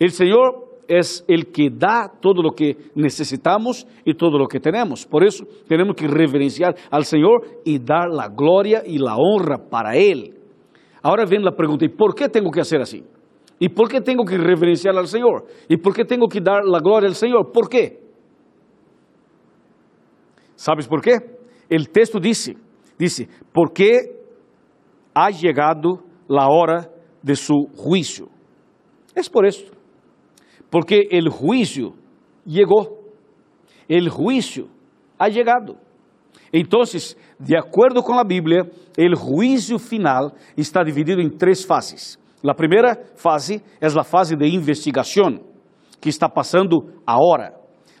O 0.00 0.08
Senhor 0.08 0.66
es 0.88 1.24
el 1.26 1.46
que 1.46 1.68
da 1.68 2.08
todo 2.08 2.42
lo 2.42 2.52
que 2.52 2.76
necesitamos 2.94 3.86
y 4.04 4.14
todo 4.14 4.38
lo 4.38 4.46
que 4.46 4.60
tenemos. 4.60 5.04
Por 5.04 5.24
eso 5.24 5.44
tenemos 5.66 5.96
que 5.96 6.06
reverenciar 6.06 6.76
al 6.90 7.04
Señor 7.04 7.42
y 7.64 7.80
dar 7.80 8.08
la 8.10 8.28
gloria 8.28 8.82
y 8.86 8.98
la 8.98 9.16
honra 9.16 9.58
para 9.58 9.96
Él. 9.96 10.34
Ahora 11.02 11.24
viene 11.24 11.44
la 11.44 11.56
pregunta, 11.56 11.84
¿y 11.84 11.88
por 11.88 12.14
qué 12.14 12.28
tengo 12.28 12.50
que 12.50 12.60
hacer 12.60 12.80
así? 12.80 13.02
¿Y 13.58 13.68
por 13.68 13.88
qué 13.88 14.00
tengo 14.00 14.24
que 14.24 14.36
reverenciar 14.36 14.96
al 14.96 15.08
Señor? 15.08 15.46
¿Y 15.68 15.76
por 15.78 15.94
qué 15.94 16.04
tengo 16.04 16.28
que 16.28 16.40
dar 16.40 16.64
la 16.64 16.78
gloria 16.78 17.08
al 17.08 17.14
Señor? 17.14 17.50
¿Por 17.52 17.68
qué? 17.68 18.05
¿Sabes 20.56 20.88
por 20.88 21.02
qué? 21.02 21.18
El 21.68 21.90
texto 21.90 22.18
dice, 22.18 22.56
dice, 22.98 23.28
porque 23.52 24.16
ha 25.14 25.30
llegado 25.30 26.02
la 26.28 26.48
hora 26.48 26.90
de 27.22 27.36
su 27.36 27.68
juicio. 27.76 28.28
Es 29.14 29.28
por 29.28 29.46
esto. 29.46 29.72
Porque 30.70 31.08
o 31.12 31.30
juízo 31.30 31.94
chegou, 32.46 33.04
o 33.88 34.10
juízo 34.10 34.68
ha 35.18 35.30
chegado. 35.30 35.76
Então, 36.52 36.80
de 37.38 37.56
acordo 37.56 38.02
com 38.02 38.18
a 38.18 38.24
Bíblia, 38.24 38.62
o 38.98 39.16
juízo 39.16 39.78
final 39.78 40.32
está 40.56 40.82
dividido 40.82 41.20
em 41.20 41.28
três 41.28 41.64
fases. 41.64 42.18
A 42.46 42.54
primeira 42.54 42.96
fase 43.16 43.62
é 43.80 43.86
a 43.86 44.04
fase 44.04 44.36
de 44.36 44.46
investigação, 44.46 45.40
que 46.00 46.08
está 46.08 46.28
passando 46.28 46.94
agora. 47.06 47.54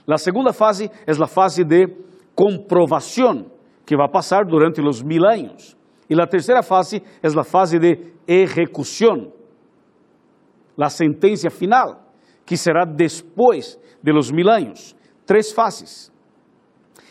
A 0.08 0.18
segunda 0.18 0.52
fase 0.52 0.90
é 1.06 1.12
a 1.12 1.26
fase 1.26 1.64
de 1.64 1.86
comprovação, 2.36 3.50
que 3.86 3.96
vai 3.96 4.08
passar 4.08 4.44
durante 4.44 4.80
os 4.80 5.02
mil 5.02 5.24
anos. 5.26 5.76
E 6.08 6.20
a 6.20 6.26
terceira 6.26 6.62
fase 6.62 7.02
é 7.22 7.26
a 7.26 7.44
fase 7.44 7.78
de 7.78 8.12
execução, 8.28 9.32
a 10.78 10.88
sentença 10.90 11.50
final 11.50 12.06
que 12.44 12.56
será 12.56 12.84
depois 12.84 13.78
de 14.02 14.12
los 14.12 14.30
mil 14.30 14.48
anos. 14.48 14.94
Três 15.24 15.50
fases. 15.50 16.12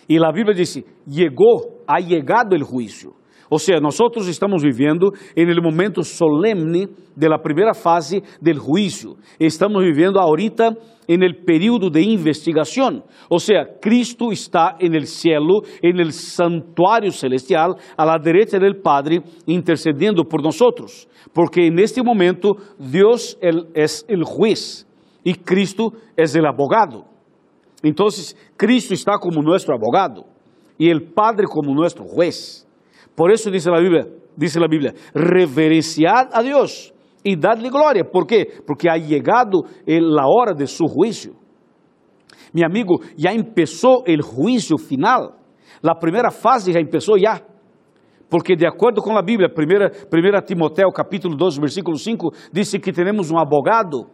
E 0.07 0.17
a 0.23 0.31
Bíblia 0.31 0.55
diz: 0.55 0.81
chegou, 1.09 1.83
ha 1.87 1.99
llegado 1.99 2.53
o 2.53 2.63
juízo. 2.63 3.13
Ou 3.49 3.59
seja, 3.59 3.79
nós 3.79 3.97
estamos 4.27 4.63
vivendo 4.63 5.11
em 5.35 5.47
el 5.47 5.61
momento 5.61 6.03
solemne 6.03 6.87
de 7.15 7.27
la 7.27 7.37
primeira 7.37 7.73
fase 7.73 8.21
del 8.41 8.57
juízo. 8.57 9.17
Estamos 9.39 9.83
vivendo 9.83 10.19
ahorita 10.19 10.75
en 11.07 11.23
el 11.23 11.43
período 11.45 11.89
de 11.89 12.01
investigação. 12.01 13.03
Ou 13.29 13.39
seja, 13.39 13.65
Cristo 13.81 14.31
está 14.31 14.75
en 14.79 14.95
el 14.95 15.05
cielo, 15.05 15.61
en 15.81 15.99
el 15.99 16.11
santuário 16.11 17.11
celestial, 17.11 17.75
a 17.95 18.05
la 18.05 18.17
derecha 18.17 18.57
del 18.57 18.77
Padre, 18.81 19.21
intercediendo 19.45 20.23
por 20.23 20.41
nosotros. 20.41 21.07
Porque 21.33 21.67
en 21.67 21.79
este 21.79 22.01
momento 22.01 22.55
Deus 22.79 23.37
es 23.73 24.05
el 24.07 24.23
juez 24.23 24.87
e 25.23 25.33
Cristo 25.33 25.91
é 26.15 26.23
o 26.23 26.47
abogado. 26.47 27.03
Então, 27.83 28.07
Cristo 28.57 28.93
está 28.93 29.17
como 29.19 29.41
nosso 29.41 29.71
abogado 29.71 30.23
e 30.79 30.91
o 30.93 31.01
Padre 31.13 31.47
como 31.47 31.73
nosso 31.73 32.03
juez. 32.03 32.65
Por 33.15 33.31
isso 33.31 33.49
diz 33.49 33.67
a 33.67 33.79
Bíblia, 33.79 34.07
diz 34.37 34.57
a 34.57 34.67
Bíblia, 34.67 34.93
reverenciad 35.13 36.29
a 36.33 36.41
Deus 36.41 36.93
e 37.23 37.35
dadle 37.35 37.69
glória. 37.69 38.03
¿Por 38.03 38.27
quê? 38.27 38.61
Porque 38.65 38.89
ha 38.89 38.97
llegado 38.97 39.65
a 39.65 40.27
hora 40.27 40.53
de 40.53 40.67
su 40.67 40.85
juicio. 40.87 41.33
Mi 42.53 42.63
amigo, 42.63 43.01
já 43.17 43.33
empezó 43.33 44.03
o 44.03 44.21
juicio 44.21 44.77
final. 44.77 45.35
A 45.83 45.95
primeira 45.95 46.31
fase 46.31 46.71
já 46.71 46.79
empezó 46.79 47.17
já. 47.17 47.41
Porque 48.29 48.55
de 48.55 48.67
acordo 48.67 49.01
com 49.01 49.17
a 49.17 49.21
Bíblia, 49.21 49.49
1 49.49 50.45
Timoteo 50.45 50.91
capítulo 50.91 51.35
2, 51.35 51.57
versículo 51.59 51.97
5, 51.97 52.31
diz 52.51 52.71
que 52.71 52.91
temos 52.91 53.31
um 53.31 53.37
abogado 53.37 54.09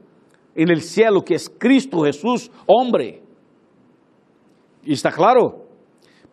en 0.55 0.69
el 0.69 0.81
cielo, 0.81 1.21
que 1.21 1.33
es 1.33 1.49
Cristo 1.49 2.01
Jesús, 2.01 2.51
hombre. 2.67 3.23
¿Está 4.85 5.11
claro? 5.11 5.70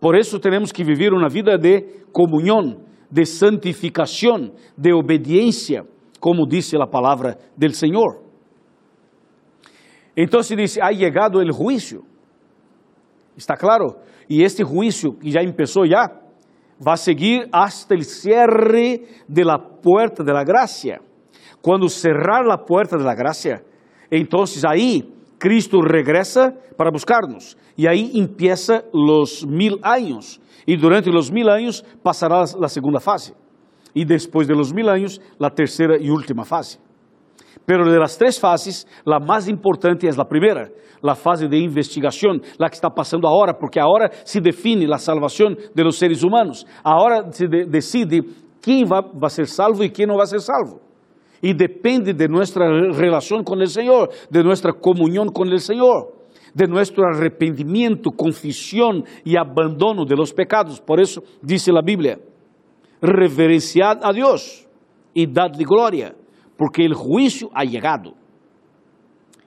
Por 0.00 0.16
eso 0.16 0.38
tenemos 0.38 0.72
que 0.72 0.84
vivir 0.84 1.12
una 1.12 1.28
vida 1.28 1.56
de 1.56 2.04
comunión, 2.12 2.84
de 3.10 3.26
santificación, 3.26 4.52
de 4.76 4.92
obediencia, 4.92 5.84
como 6.20 6.46
dice 6.46 6.76
la 6.76 6.86
palabra 6.86 7.36
del 7.56 7.74
Señor. 7.74 8.22
Entonces 10.14 10.56
dice, 10.56 10.80
ha 10.82 10.90
llegado 10.90 11.40
el 11.40 11.52
juicio. 11.52 12.02
¿Está 13.36 13.54
claro? 13.56 14.00
Y 14.26 14.42
este 14.42 14.64
juicio, 14.64 15.16
que 15.18 15.30
ya 15.30 15.40
empezó 15.40 15.84
ya, 15.84 16.20
va 16.86 16.92
a 16.92 16.96
seguir 16.96 17.48
hasta 17.52 17.94
el 17.94 18.04
cierre 18.04 19.02
de 19.26 19.44
la 19.44 19.58
puerta 19.58 20.22
de 20.22 20.32
la 20.32 20.44
gracia. 20.44 21.00
Cuando 21.60 21.88
cerrar 21.88 22.44
la 22.44 22.64
puerta 22.64 22.96
de 22.96 23.04
la 23.04 23.14
gracia, 23.14 23.62
então 24.10 24.44
aí 24.66 25.17
Cristo 25.38 25.80
regresa 25.80 26.52
para 26.76 26.90
buscarnos 26.90 27.56
e 27.76 27.86
aí 27.86 28.12
empieza 28.14 28.84
los 28.92 29.44
mil 29.44 29.78
años 29.82 30.40
e 30.66 30.76
durante 30.76 31.10
los 31.10 31.30
mil 31.30 31.48
años 31.48 31.84
passará 32.02 32.42
a 32.42 32.68
segunda 32.68 33.00
fase 33.00 33.34
e 33.94 34.04
depois 34.04 34.46
de 34.46 34.54
los 34.54 34.72
mil 34.72 34.88
años 34.88 35.20
a 35.40 35.50
terceira 35.50 35.96
e 35.96 36.10
última 36.10 36.44
fase. 36.44 36.78
Pero 37.66 37.84
de 37.84 37.98
las 37.98 38.16
três 38.16 38.38
fases, 38.38 38.86
a 39.06 39.20
mais 39.20 39.48
importante 39.48 40.06
é 40.06 40.10
a 40.10 40.24
primeira, 40.24 40.72
a 41.02 41.14
fase 41.14 41.46
de 41.46 41.56
investigação, 41.56 42.40
a 42.58 42.68
que 42.68 42.76
está 42.76 42.90
passando 42.90 43.26
agora, 43.26 43.52
porque 43.54 43.78
agora 43.78 44.10
se 44.24 44.40
define 44.40 44.92
a 44.92 44.98
salvação 44.98 45.54
de 45.74 45.82
los 45.82 45.98
seres 45.98 46.22
humanos. 46.22 46.64
Agora 46.82 47.30
se 47.30 47.46
de 47.46 47.66
decide 47.66 48.22
quem 48.62 48.84
vai 48.84 49.30
ser 49.30 49.46
salvo 49.46 49.84
e 49.84 49.90
quem 49.90 50.06
não 50.06 50.16
vai 50.16 50.26
ser 50.26 50.40
salvo. 50.40 50.87
Y 51.40 51.54
depende 51.54 52.12
de 52.14 52.28
nuestra 52.28 52.68
relación 52.68 53.44
con 53.44 53.60
el 53.60 53.68
Señor, 53.68 54.10
de 54.28 54.42
nuestra 54.42 54.72
comunión 54.72 55.28
con 55.28 55.48
el 55.48 55.60
Señor, 55.60 56.12
de 56.52 56.66
nuestro 56.66 57.04
arrepentimiento, 57.04 58.10
confesión 58.10 59.04
y 59.24 59.36
abandono 59.36 60.04
de 60.04 60.16
los 60.16 60.32
pecados. 60.32 60.80
Por 60.80 61.00
eso 61.00 61.22
dice 61.40 61.72
la 61.72 61.82
Biblia, 61.82 62.18
reverenciad 63.00 63.98
a 64.02 64.12
Dios 64.12 64.66
y 65.14 65.26
dadle 65.26 65.64
gloria, 65.64 66.14
porque 66.56 66.84
el 66.84 66.94
juicio 66.94 67.50
ha 67.54 67.64
llegado. 67.64 68.14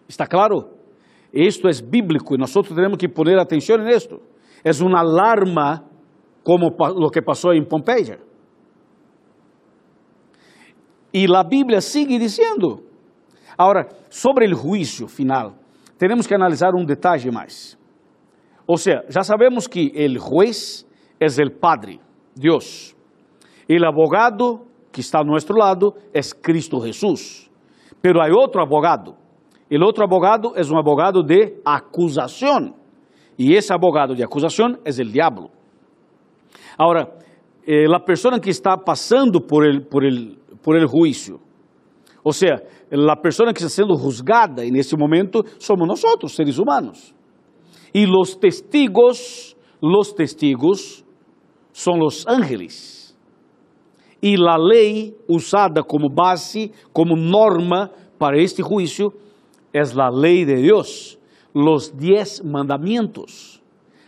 ¿Está 0.07 0.25
claro? 0.25 0.69
Esto 1.31 1.69
es 1.69 1.87
bíblico 1.89 2.35
y 2.35 2.37
nosotros 2.37 2.75
tenemos 2.75 2.97
que 2.97 3.07
poner 3.07 3.39
atención 3.39 3.81
en 3.81 3.89
esto. 3.89 4.21
Es 4.63 4.81
una 4.81 4.99
alarma 4.99 5.85
como 6.43 6.75
lo 6.97 7.09
que 7.09 7.21
pasó 7.21 7.53
en 7.53 7.65
Pompeya. 7.65 8.17
E 11.13 11.25
a 11.25 11.43
Bíblia 11.43 11.81
sigue 11.81 12.17
dizendo: 12.17 12.81
Ahora, 13.57 13.87
sobre 14.09 14.45
el 14.45 14.53
juicio 14.53 15.07
final, 15.07 15.53
tenemos 15.97 16.27
que 16.27 16.35
analizar 16.35 16.73
un 16.73 16.85
detalle 16.85 17.31
más. 17.31 17.77
O 18.65 18.77
sea, 18.77 19.03
ya 19.09 19.23
sabemos 19.23 19.67
que 19.67 19.91
el 19.93 20.17
juez 20.17 20.87
es 21.19 21.37
el 21.37 21.51
Padre, 21.51 21.99
Dios. 22.33 22.95
El 23.67 23.85
abogado 23.85 24.65
que 24.91 25.01
está 25.01 25.19
a 25.19 25.23
nuestro 25.23 25.55
lado 25.55 25.95
es 26.13 26.33
Cristo 26.33 26.79
Jesús. 26.81 27.49
Pero 28.01 28.21
hay 28.21 28.31
otro 28.31 28.61
abogado. 28.61 29.15
El 29.69 29.83
otro 29.83 30.03
abogado 30.03 30.55
es 30.55 30.69
un 30.69 30.77
abogado 30.77 31.23
de 31.23 31.61
acusación. 31.63 32.75
Y 33.37 33.55
ese 33.55 33.73
abogado 33.73 34.13
de 34.13 34.23
acusación 34.23 34.79
es 34.83 34.99
el 34.99 35.11
diablo. 35.11 35.49
Ahora, 36.77 37.09
eh, 37.65 37.87
la 37.87 38.03
persona 38.03 38.39
que 38.39 38.49
está 38.49 38.75
pasando 38.77 39.39
por 39.45 39.65
el, 39.65 39.85
por, 39.85 40.03
el, 40.03 40.39
por 40.61 40.77
el 40.77 40.85
juicio, 40.85 41.39
o 42.23 42.31
sea, 42.31 42.61
la 42.89 43.15
persona 43.15 43.51
que 43.53 43.59
está 43.59 43.69
siendo 43.69 43.95
juzgada 43.95 44.63
en 44.63 44.75
ese 44.75 44.95
momento 44.95 45.43
somos 45.57 45.87
nosotros, 45.87 46.33
seres 46.33 46.57
humanos. 46.59 47.13
Y 47.93 48.05
los 48.05 48.39
testigos, 48.39 49.57
los 49.81 50.13
testigos 50.13 51.03
son 51.71 51.99
los 51.99 52.27
ángeles. 52.27 53.17
Y 54.21 54.37
la 54.37 54.57
ley 54.57 55.15
usada 55.27 55.81
como 55.81 56.09
base, 56.09 56.71
como 56.93 57.15
norma 57.15 57.89
para 58.19 58.37
este 58.37 58.61
juicio, 58.61 59.13
es 59.73 59.95
la 59.95 60.11
ley 60.11 60.45
de 60.45 60.57
Dios, 60.57 61.17
los 61.53 61.97
diez 61.97 62.43
mandamientos. 62.43 63.61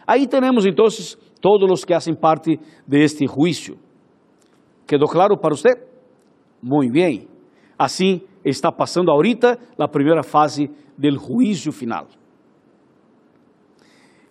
Ahí 0.06 0.28
tenemos 0.28 0.66
entonces 0.66 1.18
todos 1.42 1.68
los 1.68 1.84
que 1.84 1.96
hacen 1.96 2.16
parte 2.16 2.60
de 2.86 3.04
este 3.04 3.26
juicio. 3.26 3.76
¿Quedó 4.86 5.08
claro 5.08 5.38
para 5.40 5.56
usted? 5.56 5.93
Muy 6.64 6.90
bien. 6.90 7.28
Así 7.78 8.26
está 8.44 8.72
pasando 8.72 9.12
ahorita 9.12 9.60
la 9.78 9.90
primera 9.90 10.24
fase 10.24 10.70
del 10.98 11.18
juicio 11.18 11.72
final. 11.72 12.08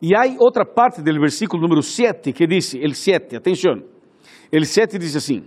E 0.01 0.17
há 0.17 0.25
outra 0.41 0.65
parte 0.65 1.01
do 1.01 1.21
versículo 1.21 1.63
número 1.63 1.81
7 1.81 2.33
que 2.33 2.47
diz, 2.47 2.75
el 2.75 2.95
7, 2.95 3.37
atenção, 3.37 3.85
el 4.51 4.65
7 4.65 4.99
diz 4.99 5.15
assim, 5.15 5.45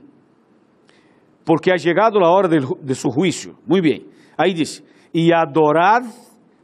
porque 1.43 1.71
ha 1.71 1.77
chegado 1.77 2.23
a 2.23 2.29
hora 2.29 2.47
de, 2.47 2.95
su 2.95 3.09
juicio. 3.09 3.57
Muito 3.67 3.83
bem. 3.83 4.05
Aí 4.37 4.53
diz, 4.53 4.81
e 5.13 5.33
adorad 5.33 6.05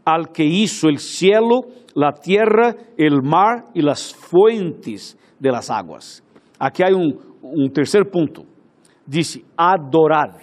al 0.05 0.31
que 0.31 0.43
hizo 0.43 0.87
el 0.87 0.99
cielo, 0.99 1.67
la 1.93 2.13
tierra, 2.13 2.75
el 2.97 3.21
mar 3.21 3.65
y 3.75 3.81
las 3.81 4.13
fuentes 4.13 5.17
de 5.39 5.51
las 5.51 5.69
aguas. 5.69 6.23
Aqui 6.59 6.83
há 6.83 6.95
um, 6.95 7.17
um 7.43 7.69
terceiro 7.69 8.05
ponto. 8.09 8.45
Dice, 9.11 9.43
adorad. 9.57 10.39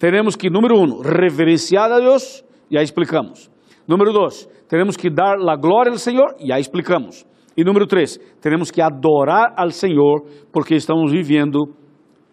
Tenemos 0.00 0.34
que, 0.34 0.50
número 0.50 0.74
um, 0.80 1.00
reverenciar 1.00 1.92
a 1.92 2.00
Deus, 2.00 2.44
já 2.68 2.82
explicamos. 2.82 3.48
Número 3.86 4.12
dois, 4.12 4.48
temos 4.68 4.96
que 4.96 5.08
dar 5.08 5.36
a 5.38 5.56
glória 5.56 5.92
ao 5.92 5.98
Senhor, 5.98 6.34
já 6.44 6.58
explicamos. 6.58 7.24
E 7.56 7.62
número 7.62 7.86
três, 7.86 8.18
temos 8.40 8.72
que 8.72 8.82
adorar 8.82 9.54
ao 9.56 9.70
Senhor, 9.70 10.26
porque 10.50 10.74
estamos 10.74 11.12
vivendo 11.12 11.72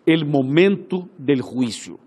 o 0.08 0.26
momento 0.26 1.08
do 1.16 1.36
juízo. 1.36 2.00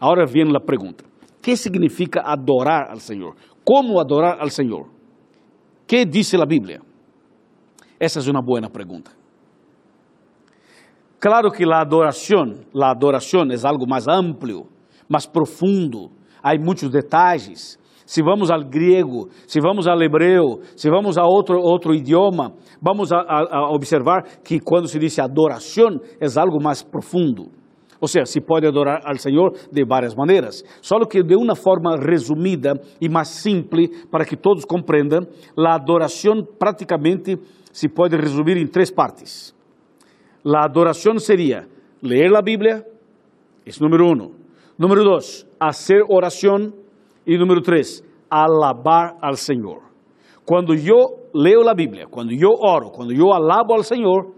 Agora 0.00 0.26
vem 0.26 0.42
a 0.52 0.60
pergunta: 0.60 1.04
que 1.40 1.56
significa 1.56 2.22
adorar 2.22 2.90
ao 2.90 2.98
Senhor? 2.98 3.36
Como 3.64 4.00
adorar 4.00 4.40
ao 4.40 4.50
Senhor? 4.50 4.88
Que 5.86 6.04
diz 6.04 6.34
a 6.34 6.44
Bíblia? 6.44 6.80
Essa 8.00 8.18
é 8.18 8.32
uma 8.32 8.42
boa 8.42 8.68
pergunta. 8.68 9.15
Claro 11.18 11.50
que 11.50 11.64
a 11.64 11.80
adoração, 11.80 12.54
a 12.74 12.90
adoração 12.90 13.42
é 13.50 13.66
algo 13.66 13.88
mais 13.88 14.06
amplo, 14.06 14.66
mais 15.08 15.26
profundo, 15.26 16.10
há 16.42 16.54
muitos 16.58 16.90
detalhes 16.90 17.78
se 18.06 18.22
vamos 18.22 18.50
ao 18.50 18.62
grego, 18.62 19.28
se 19.48 19.60
vamos 19.60 19.88
ao 19.88 20.00
hebreu, 20.00 20.60
se 20.76 20.88
vamos 20.88 21.18
a 21.18 21.24
outro, 21.24 21.58
outro 21.58 21.92
idioma, 21.92 22.52
vamos 22.80 23.12
a, 23.12 23.18
a, 23.18 23.58
a 23.58 23.70
observar 23.74 24.22
que 24.44 24.60
quando 24.60 24.86
se 24.86 24.98
diz 24.98 25.18
adoração 25.18 25.98
é 26.20 26.26
algo 26.38 26.62
mais 26.62 26.82
profundo. 26.82 27.50
Ou 28.00 28.06
seja, 28.06 28.26
se 28.26 28.40
pode 28.40 28.66
adorar 28.66 29.00
ao 29.04 29.16
Senhor 29.16 29.52
de 29.72 29.84
várias 29.84 30.14
maneiras. 30.14 30.62
Só 30.80 30.98
que 31.06 31.22
de 31.22 31.34
uma 31.34 31.56
forma 31.56 31.96
resumida 31.96 32.74
e 33.00 33.08
mais 33.08 33.28
simples, 33.28 34.06
para 34.10 34.24
que 34.24 34.36
todos 34.36 34.64
compreendam, 34.64 35.26
a 35.58 35.74
adoração 35.74 36.44
praticamente 36.58 37.36
se 37.72 37.88
pode 37.88 38.14
resumir 38.16 38.58
em 38.58 38.66
três 38.66 38.90
partes. 38.90 39.55
A 40.54 40.64
adoração 40.64 41.18
seria 41.18 41.66
ler 42.02 42.34
a 42.36 42.40
Bíblia, 42.40 42.86
é 43.66 43.70
número 43.80 44.06
um. 44.06 44.32
Número 44.78 45.02
dois, 45.02 45.44
fazer 45.58 46.04
oração 46.08 46.72
e 47.26 47.36
número 47.36 47.60
três, 47.60 48.02
alabar 48.30 49.16
ao 49.20 49.34
Senhor. 49.34 49.82
Quando 50.44 50.74
eu 50.74 51.28
leio 51.34 51.68
a 51.68 51.74
Bíblia, 51.74 52.06
quando 52.08 52.32
eu 52.32 52.50
oro, 52.64 52.90
quando 52.90 53.12
eu 53.12 53.32
alabo 53.32 53.72
ao 53.74 53.82
Senhor, 53.82 54.32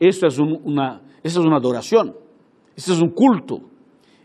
isso 0.00 0.26
é 0.26 0.28
uma, 0.42 1.00
isso 1.22 1.38
é 1.38 1.42
uma 1.42 1.58
adoração, 1.58 2.14
isso 2.76 2.92
é 2.92 3.04
um 3.04 3.08
culto. 3.08 3.60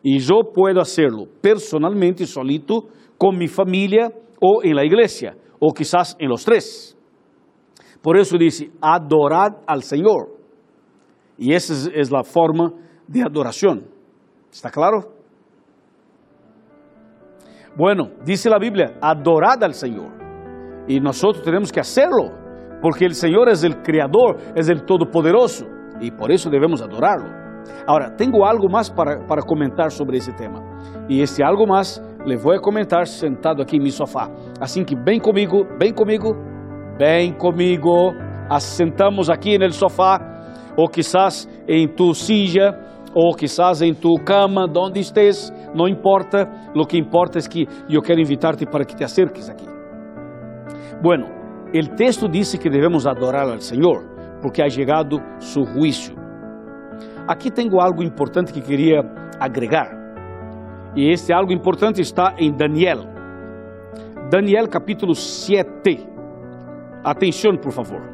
E 0.04 0.18
eu 0.18 0.44
posso 0.44 0.74
fazê-lo 0.74 1.28
personalmente, 1.40 2.26
solito, 2.26 2.88
com 3.18 3.32
minha 3.32 3.48
família 3.48 4.12
ou 4.42 4.64
em 4.64 4.74
la 4.74 4.84
igreja, 4.84 5.38
ou 5.60 5.72
quizás 5.72 6.16
em 6.20 6.28
los 6.28 6.44
três. 6.44 6.98
Por 8.02 8.18
isso 8.18 8.36
disse, 8.40 8.72
adorar 8.82 9.62
ao 9.68 9.82
Senhor. 9.82 10.41
E 11.42 11.52
essa 11.52 11.92
é 11.92 12.02
a 12.16 12.24
forma 12.24 12.72
de 13.10 13.24
adoração. 13.24 13.82
¿Está 14.52 14.70
claro? 14.70 15.12
Bueno, 17.76 18.12
dice 18.24 18.48
la 18.48 18.60
Biblia, 18.60 18.96
adorad 19.02 19.64
al 19.64 19.74
Señor. 19.74 20.12
Y 20.88 21.00
nosotros 21.00 21.44
tenemos 21.44 21.72
que 21.72 21.80
hacerlo, 21.80 22.30
porque 22.80 23.06
el 23.06 23.16
Señor 23.16 23.50
es 23.50 23.64
el 23.64 23.82
Creador, 23.82 24.38
es 24.56 24.70
el 24.70 24.86
Todopoderoso, 24.86 25.66
y 26.00 26.12
por 26.12 26.32
eso 26.32 26.48
debemos 26.48 26.80
adorarlo. 26.80 27.42
Ahora, 27.88 28.16
tengo 28.16 28.46
algo 28.46 28.70
más 28.70 28.92
para, 28.92 29.26
para 29.26 29.42
comentar 29.42 29.90
sobre 29.92 30.20
ese 30.20 30.34
tema. 30.34 30.62
Y 31.10 31.24
este 31.24 31.44
algo 31.44 31.66
más 31.66 32.04
le 32.24 32.38
voy 32.38 32.58
a 32.58 32.60
comentar 32.60 33.08
sentado 33.08 33.64
aquí 33.64 33.78
en 33.78 33.84
mi 33.84 33.92
sofá. 33.92 34.30
Así 34.60 34.86
que 34.86 34.96
ven 34.96 35.20
conmigo, 35.20 35.66
ven 35.80 35.96
conmigo, 35.96 36.36
ven 37.00 37.34
conmigo. 37.36 38.14
Assentamos 38.48 39.30
aqui 39.30 39.58
no 39.58 39.72
sofá, 39.72 40.31
ou 40.78 40.88
quizás 40.88 41.48
em 41.68 41.88
tu 41.88 42.14
silla, 42.14 42.78
ou 43.14 43.34
quizás 43.36 43.82
em 43.82 43.94
tu 43.94 44.16
cama, 44.24 44.66
onde 44.78 45.00
estés, 45.00 45.52
não 45.76 45.88
importa, 45.88 46.50
lo 46.74 46.86
que 46.86 46.98
importa 46.98 47.40
é 47.40 47.42
que 47.42 47.68
eu 47.90 48.02
quero 48.02 48.22
invitar-te 48.22 48.66
para 48.66 48.86
que 48.86 48.96
te 48.96 49.04
acerques 49.04 49.50
aqui. 49.50 49.66
Bueno, 51.02 51.26
o 51.74 51.96
texto 51.96 52.28
diz 52.28 52.56
que 52.56 52.70
devemos 52.70 53.06
adorar 53.08 53.50
ao 53.50 53.60
Senhor, 53.60 54.04
porque 54.42 54.62
ha 54.62 54.70
chegado 54.70 55.18
su 55.40 55.64
juízo. 55.66 56.14
Aqui 57.28 57.52
tenho 57.52 57.80
algo 57.80 58.04
importante 58.04 58.52
que 58.52 58.62
queria 58.62 59.02
agregar. 59.40 59.90
E 60.96 61.10
este 61.10 61.34
algo 61.34 61.54
importante 61.54 62.02
está 62.02 62.36
em 62.38 62.52
Daniel. 62.52 63.06
Daniel 64.30 64.68
capítulo 64.68 65.16
7. 65.16 66.08
Atenção, 67.04 67.56
por 67.58 67.72
favor. 67.72 68.11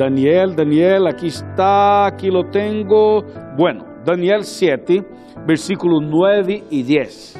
Daniel, 0.00 0.54
Daniel, 0.54 1.08
aqui 1.08 1.26
está, 1.26 2.06
aqui 2.06 2.30
lo 2.30 2.44
tengo. 2.44 3.22
Bueno, 3.54 3.84
Daniel 4.02 4.44
7, 4.44 5.04
versículo 5.46 6.00
9 6.00 6.64
e 6.70 6.82
10. 6.82 7.38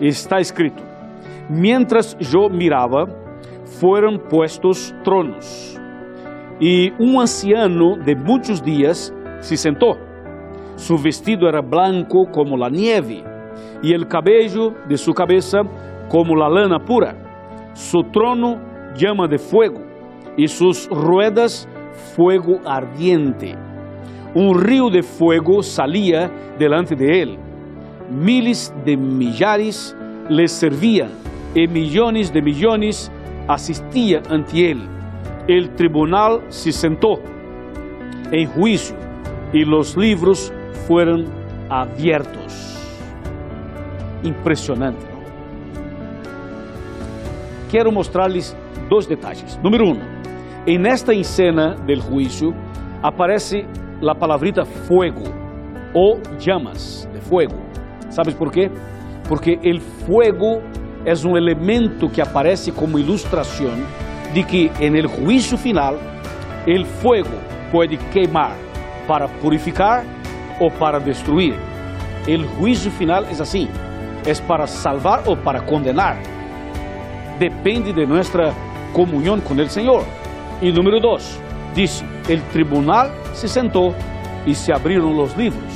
Está 0.00 0.38
escrito: 0.38 0.80
Mientras 1.48 2.16
yo 2.20 2.48
miraba, 2.48 3.08
foram 3.80 4.16
puestos 4.18 4.94
tronos, 5.02 5.76
e 6.60 6.92
um 7.00 7.18
anciano 7.18 7.98
de 7.98 8.14
muitos 8.14 8.62
dias 8.62 9.12
se 9.40 9.56
sentou. 9.56 9.96
Su 10.76 10.96
vestido 10.96 11.48
era 11.48 11.60
blanco 11.60 12.24
como 12.32 12.56
la 12.56 12.70
nieve, 12.70 13.24
e 13.82 13.92
el 13.92 14.06
cabello 14.06 14.76
de 14.86 14.96
su 14.96 15.12
cabeza 15.12 15.62
como 16.08 16.36
la 16.36 16.48
lana 16.48 16.78
pura. 16.78 17.16
Su 17.74 18.04
trono 18.12 18.60
llama 18.94 19.26
de 19.26 19.38
fuego, 19.38 19.80
e 20.38 20.46
sus 20.46 20.88
ruedas 20.88 21.68
fuego 22.14 22.60
ardiente 22.64 23.56
um 24.34 24.52
rio 24.52 24.90
de 24.90 25.02
fuego 25.02 25.62
salía 25.62 26.30
delante 26.58 26.94
de 26.94 27.22
él. 27.22 27.38
Miles 28.10 28.72
de 28.84 28.96
millares 28.96 29.96
les 30.28 30.52
servían 30.52 31.10
y 31.54 31.66
millones 31.66 32.32
de 32.32 32.40
millones 32.40 33.10
asistían 33.48 34.22
ante 34.30 34.70
él. 34.70 34.88
El 35.48 35.74
tribunal 35.74 36.42
se 36.48 36.70
sentó 36.70 37.20
en 38.30 38.48
juicio 38.50 38.94
y 39.52 39.64
los 39.64 39.96
libros 39.96 40.52
fueron 40.86 41.26
abiertos. 41.68 42.76
Impressionante. 44.22 45.04
Não? 45.06 45.20
Quero 47.70 47.90
mostrar-lhes 47.90 48.56
dois 48.88 49.06
detalhes. 49.06 49.58
Número 49.62 49.86
um, 49.86 50.19
em 50.66 50.86
esta 50.86 51.12
escena 51.12 51.74
del 51.86 52.00
juízo 52.00 52.52
aparece 53.02 53.66
la 54.00 54.14
palabrita 54.14 54.64
fuego 54.64 55.24
o 55.94 56.18
llamas 56.38 57.08
de 57.12 57.20
fuego. 57.20 57.56
¿Sabes 58.10 58.34
por 58.34 58.50
qué? 58.50 58.70
porque 59.30 59.60
o 59.62 59.80
fogo 60.04 60.60
é 61.06 61.14
um 61.24 61.36
elemento 61.36 62.08
que 62.10 62.20
aparece 62.20 62.72
como 62.72 62.98
ilustração 62.98 63.70
de 64.34 64.42
que 64.42 64.72
en 64.80 64.96
el 64.96 65.08
final 65.56 65.96
el 66.66 66.84
fuego 66.84 67.38
puede 67.70 67.96
queimar 68.12 68.56
para 69.06 69.28
purificar 69.28 70.04
ou 70.58 70.68
para 70.68 70.98
destruir. 70.98 71.54
El 72.26 72.44
juicio 72.44 72.90
final 72.90 73.24
es 73.30 73.40
assim, 73.40 73.68
es 74.26 74.40
para 74.40 74.66
salvar 74.66 75.22
ou 75.26 75.36
para 75.36 75.60
condenar. 75.60 76.18
Depende 77.38 77.92
de 77.92 78.04
nuestra 78.04 78.52
comunhão 78.92 79.40
com 79.40 79.54
el 79.54 79.70
Senhor. 79.70 80.04
E 80.62 80.70
número 80.70 81.00
dos, 81.00 81.38
dice, 81.74 82.04
el 82.28 82.42
tribunal 82.52 83.10
se 83.34 83.48
sentou 83.48 83.94
e 84.46 84.54
se 84.54 84.72
abriram 84.72 85.12
los 85.12 85.34
livros. 85.36 85.72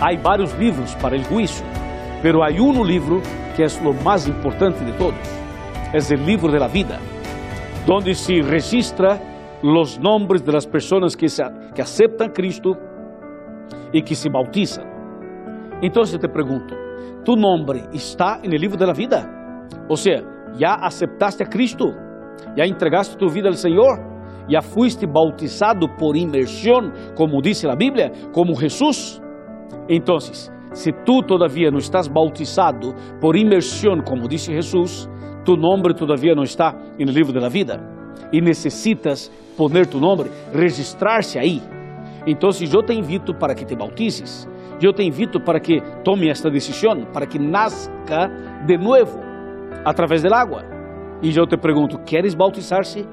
Há 0.00 0.16
vários 0.16 0.54
livros 0.58 0.94
para 0.96 1.14
el 1.14 1.24
juicio, 1.24 1.64
pero 2.22 2.42
hay 2.42 2.58
um 2.58 2.82
livro 2.82 3.20
que 3.54 3.64
es 3.64 3.80
lo 3.82 3.92
más 3.92 4.26
importante 4.26 4.82
de 4.84 4.92
todos. 4.92 5.14
El 5.92 6.24
libro 6.24 6.50
de 6.50 6.58
la 6.58 6.68
vida 6.68 6.98
donde 7.86 8.14
se 8.14 8.40
registra 8.42 9.18
los 9.62 9.98
nombres 9.98 10.44
de 10.44 10.52
las 10.52 10.66
personas 10.66 11.16
que, 11.16 11.26
que 11.74 11.82
aceptan 11.82 12.30
Cristo 12.30 12.76
y 13.92 14.02
que 14.02 14.14
se 14.14 14.28
bautizan. 14.28 14.84
Entonces 15.82 16.18
te 16.20 16.28
pregunto, 16.28 16.74
¿tu 17.24 17.36
nombre 17.36 17.84
está 17.92 18.38
libro 18.42 18.76
de 18.76 18.86
la 18.86 18.92
vida? 18.92 19.66
O 19.88 19.96
sea, 19.96 20.22
¿ya 20.56 20.74
aceptaste 20.74 21.44
a 21.44 21.48
Cristo? 21.48 21.94
¿Ya 22.56 22.64
entregaste 22.64 23.16
tu 23.16 23.30
vida 23.30 23.48
al 23.48 23.56
Señor? 23.56 24.00
¿Ya 24.48 24.60
fuiste 24.60 25.06
bautizado 25.06 25.86
por 25.96 26.16
inmersión, 26.16 26.92
como 27.14 27.40
dice 27.40 27.66
la 27.66 27.76
Biblia, 27.76 28.10
como 28.32 28.54
Jesús? 28.56 29.20
Entonces, 29.88 30.52
se 30.72 30.92
tú 31.04 31.22
todavía 31.22 31.70
no 31.70 31.78
estás 31.78 32.08
bautizado 32.12 32.94
por 33.20 33.36
inmersión, 33.36 34.02
como 34.02 34.26
dice 34.26 34.52
Jesús, 34.52 35.08
tu 35.44 35.56
nome 35.56 35.94
todavia 35.94 36.34
não 36.34 36.42
está 36.42 36.72
no 36.98 37.10
livro 37.12 37.40
da 37.40 37.48
vida 37.48 37.80
e 38.32 38.40
necessitas 38.40 39.30
poner 39.56 39.86
tu 39.86 39.98
nome, 39.98 40.30
registrar-se 40.52 41.38
aí. 41.38 41.60
Então, 42.26 42.50
eu 42.50 42.82
te 42.82 42.92
invito 42.92 43.34
para 43.34 43.54
que 43.54 43.64
te 43.64 43.74
bautizes, 43.74 44.48
eu 44.80 44.92
te 44.92 45.02
invito 45.02 45.40
para 45.40 45.58
que 45.58 45.80
tome 46.04 46.28
esta 46.28 46.50
decisão, 46.50 47.04
para 47.12 47.26
que 47.26 47.38
nazca 47.38 48.28
de 48.66 48.76
novo 48.76 49.18
através 49.84 50.22
da 50.22 50.36
água. 50.36 50.69
E 51.22 51.36
eu 51.36 51.46
te 51.46 51.56
pergunto: 51.56 51.98
queres 51.98 52.34
bautizar-se? 52.34 53.06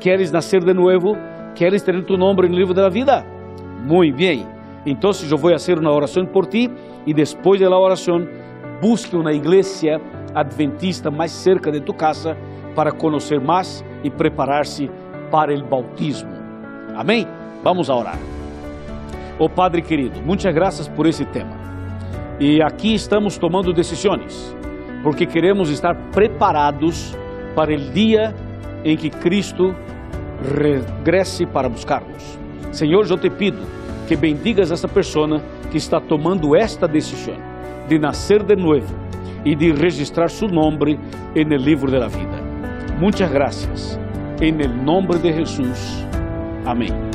Queres 0.00 0.32
nascer 0.32 0.64
de 0.64 0.74
novo? 0.74 1.16
Queres 1.54 1.82
ter 1.82 2.04
tu 2.04 2.16
nome 2.16 2.48
no 2.48 2.54
livro 2.54 2.74
da 2.74 2.88
vida? 2.88 3.24
Muito 3.84 4.16
bem. 4.16 4.46
Então, 4.84 5.10
eu 5.30 5.38
vou 5.38 5.52
fazer 5.52 5.78
uma 5.78 5.92
oração 5.92 6.26
por 6.26 6.46
ti 6.46 6.68
e 7.06 7.14
depois 7.14 7.60
da 7.60 7.78
oração, 7.78 8.26
busque 8.80 9.14
uma 9.14 9.32
igreja 9.32 10.00
adventista 10.34 11.10
mais 11.10 11.30
cerca 11.30 11.70
de 11.70 11.80
tu 11.80 11.94
casa 11.94 12.36
para 12.74 12.90
conhecer 12.90 13.40
mais 13.40 13.84
e 14.02 14.10
preparar-se 14.10 14.90
para 15.30 15.54
o 15.54 15.64
bautismo. 15.64 16.30
Amém? 16.96 17.26
Vamos 17.62 17.88
a 17.88 17.94
orar. 17.94 18.18
Oh 19.38 19.48
Padre 19.48 19.82
querido, 19.82 20.20
muitas 20.22 20.52
graças 20.52 20.88
por 20.88 21.06
esse 21.06 21.24
tema. 21.26 21.56
E 22.40 22.60
aqui 22.60 22.94
estamos 22.94 23.38
tomando 23.38 23.72
decisões, 23.72 24.56
porque 25.02 25.26
queremos 25.26 25.70
estar 25.70 25.94
preparados 26.10 27.16
para 27.54 27.72
o 27.72 27.78
dia 27.92 28.34
em 28.84 28.96
que 28.96 29.10
Cristo 29.10 29.74
regresse 30.58 31.46
para 31.46 31.68
buscar-nos. 31.68 32.38
Senhor, 32.72 33.06
eu 33.08 33.18
te 33.18 33.30
pido 33.30 33.58
que 34.08 34.16
bendigas 34.16 34.70
essa 34.70 34.88
pessoa 34.88 35.40
que 35.70 35.76
está 35.76 36.00
tomando 36.00 36.56
esta 36.56 36.88
decisão 36.88 37.36
de 37.88 37.98
nascer 37.98 38.42
de 38.42 38.56
novo 38.56 38.94
e 39.44 39.54
de 39.54 39.72
registrar 39.72 40.28
en 41.34 41.52
el 41.52 41.64
libro 41.64 41.90
de 41.90 41.98
la 41.98 42.08
vida. 42.08 42.40
Muchas 42.98 43.30
gracias. 43.32 43.98
En 44.40 44.60
el 44.60 44.84
nombre 44.84 45.18
de 45.18 45.32
Jesús. 45.32 46.04
Amén. 46.64 47.11